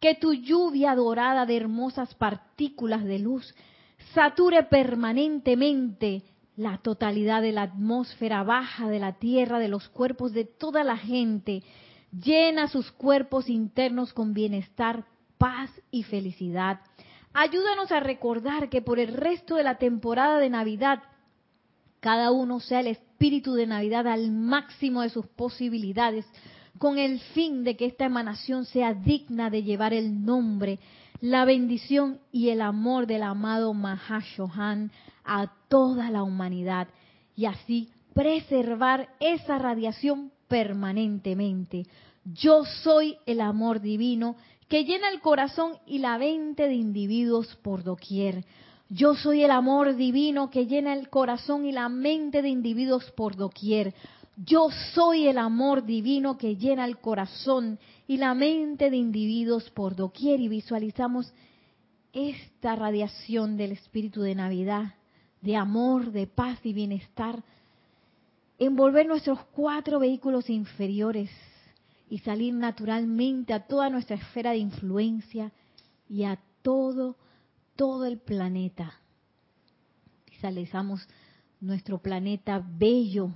[0.00, 3.54] Que tu lluvia dorada de hermosas partículas de luz
[4.14, 6.22] sature permanentemente
[6.56, 10.96] la totalidad de la atmósfera baja de la tierra, de los cuerpos de toda la
[10.96, 11.62] gente.
[12.12, 15.04] Llena sus cuerpos internos con bienestar,
[15.38, 16.80] paz y felicidad.
[17.32, 21.02] Ayúdanos a recordar que por el resto de la temporada de Navidad
[22.02, 26.26] cada uno sea el espíritu de Navidad al máximo de sus posibilidades,
[26.78, 30.80] con el fin de que esta emanación sea digna de llevar el nombre,
[31.20, 34.90] la bendición y el amor del amado Mahashohan
[35.24, 36.88] a toda la humanidad
[37.36, 41.86] y así preservar esa radiación permanentemente.
[42.24, 44.34] Yo soy el amor divino
[44.68, 48.44] que llena el corazón y la mente de individuos por doquier.
[48.94, 53.36] Yo soy el amor divino que llena el corazón y la mente de individuos por
[53.36, 53.94] doquier.
[54.36, 59.96] Yo soy el amor divino que llena el corazón y la mente de individuos por
[59.96, 61.32] doquier y visualizamos
[62.12, 64.94] esta radiación del espíritu de Navidad,
[65.40, 67.42] de amor, de paz y bienestar,
[68.58, 71.30] envolver nuestros cuatro vehículos inferiores
[72.10, 75.50] y salir naturalmente a toda nuestra esfera de influencia
[76.10, 77.16] y a todo,
[77.76, 78.94] todo el planeta.
[80.30, 81.06] Visualizamos
[81.60, 83.30] nuestro planeta bello,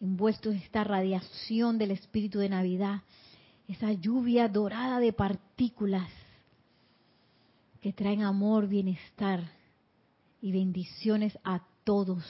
[0.00, 3.02] envuelto en esta radiación del espíritu de Navidad,
[3.68, 6.10] esa lluvia dorada de partículas
[7.80, 9.42] que traen amor, bienestar
[10.42, 12.24] y bendiciones a todos.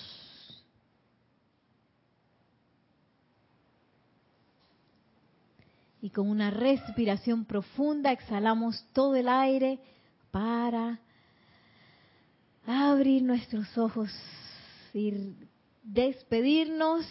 [6.03, 9.79] Y con una respiración profunda exhalamos todo el aire
[10.31, 11.01] para
[12.67, 14.11] abrir nuestros ojos
[14.93, 15.35] y
[15.83, 17.07] despedirnos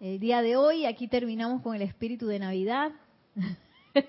[0.00, 0.86] el día de hoy.
[0.86, 2.92] Aquí terminamos con el espíritu de Navidad.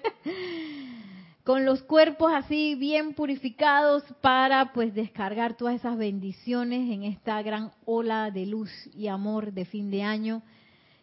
[1.43, 7.71] con los cuerpos así bien purificados para pues descargar todas esas bendiciones en esta gran
[7.85, 10.43] ola de luz y amor de fin de año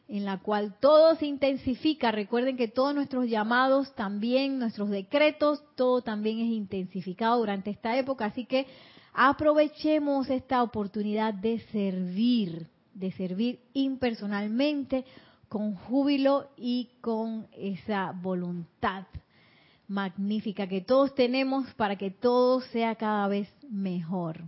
[0.09, 2.13] en la cual todo se intensifica.
[2.13, 8.27] Recuerden que todos nuestros llamados también, nuestros decretos, todo también es intensificado durante esta época,
[8.27, 8.67] así que
[9.13, 15.05] aprovechemos esta oportunidad de servir de servir impersonalmente,
[15.49, 19.05] con júbilo y con esa voluntad
[19.87, 24.43] magnífica que todos tenemos para que todo sea cada vez mejor.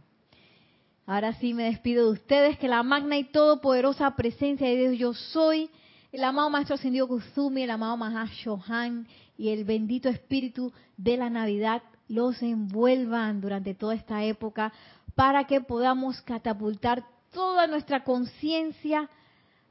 [1.08, 5.14] Ahora sí me despido de ustedes, que la magna y todopoderosa presencia de Dios yo
[5.14, 5.70] soy,
[6.12, 11.82] el amado Maestro Ascendido Kuzumi, el amado Mahashohan y el bendito Espíritu de la Navidad
[12.08, 14.70] los envuelvan durante toda esta época
[15.14, 19.08] para que podamos catapultar toda nuestra conciencia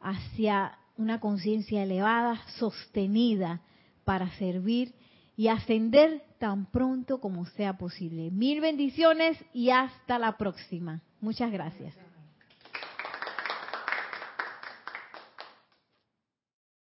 [0.01, 3.61] hacia una conciencia elevada, sostenida,
[4.05, 4.95] para servir
[5.35, 8.31] y ascender tan pronto como sea posible.
[8.31, 11.01] Mil bendiciones y hasta la próxima.
[11.21, 11.95] Muchas gracias.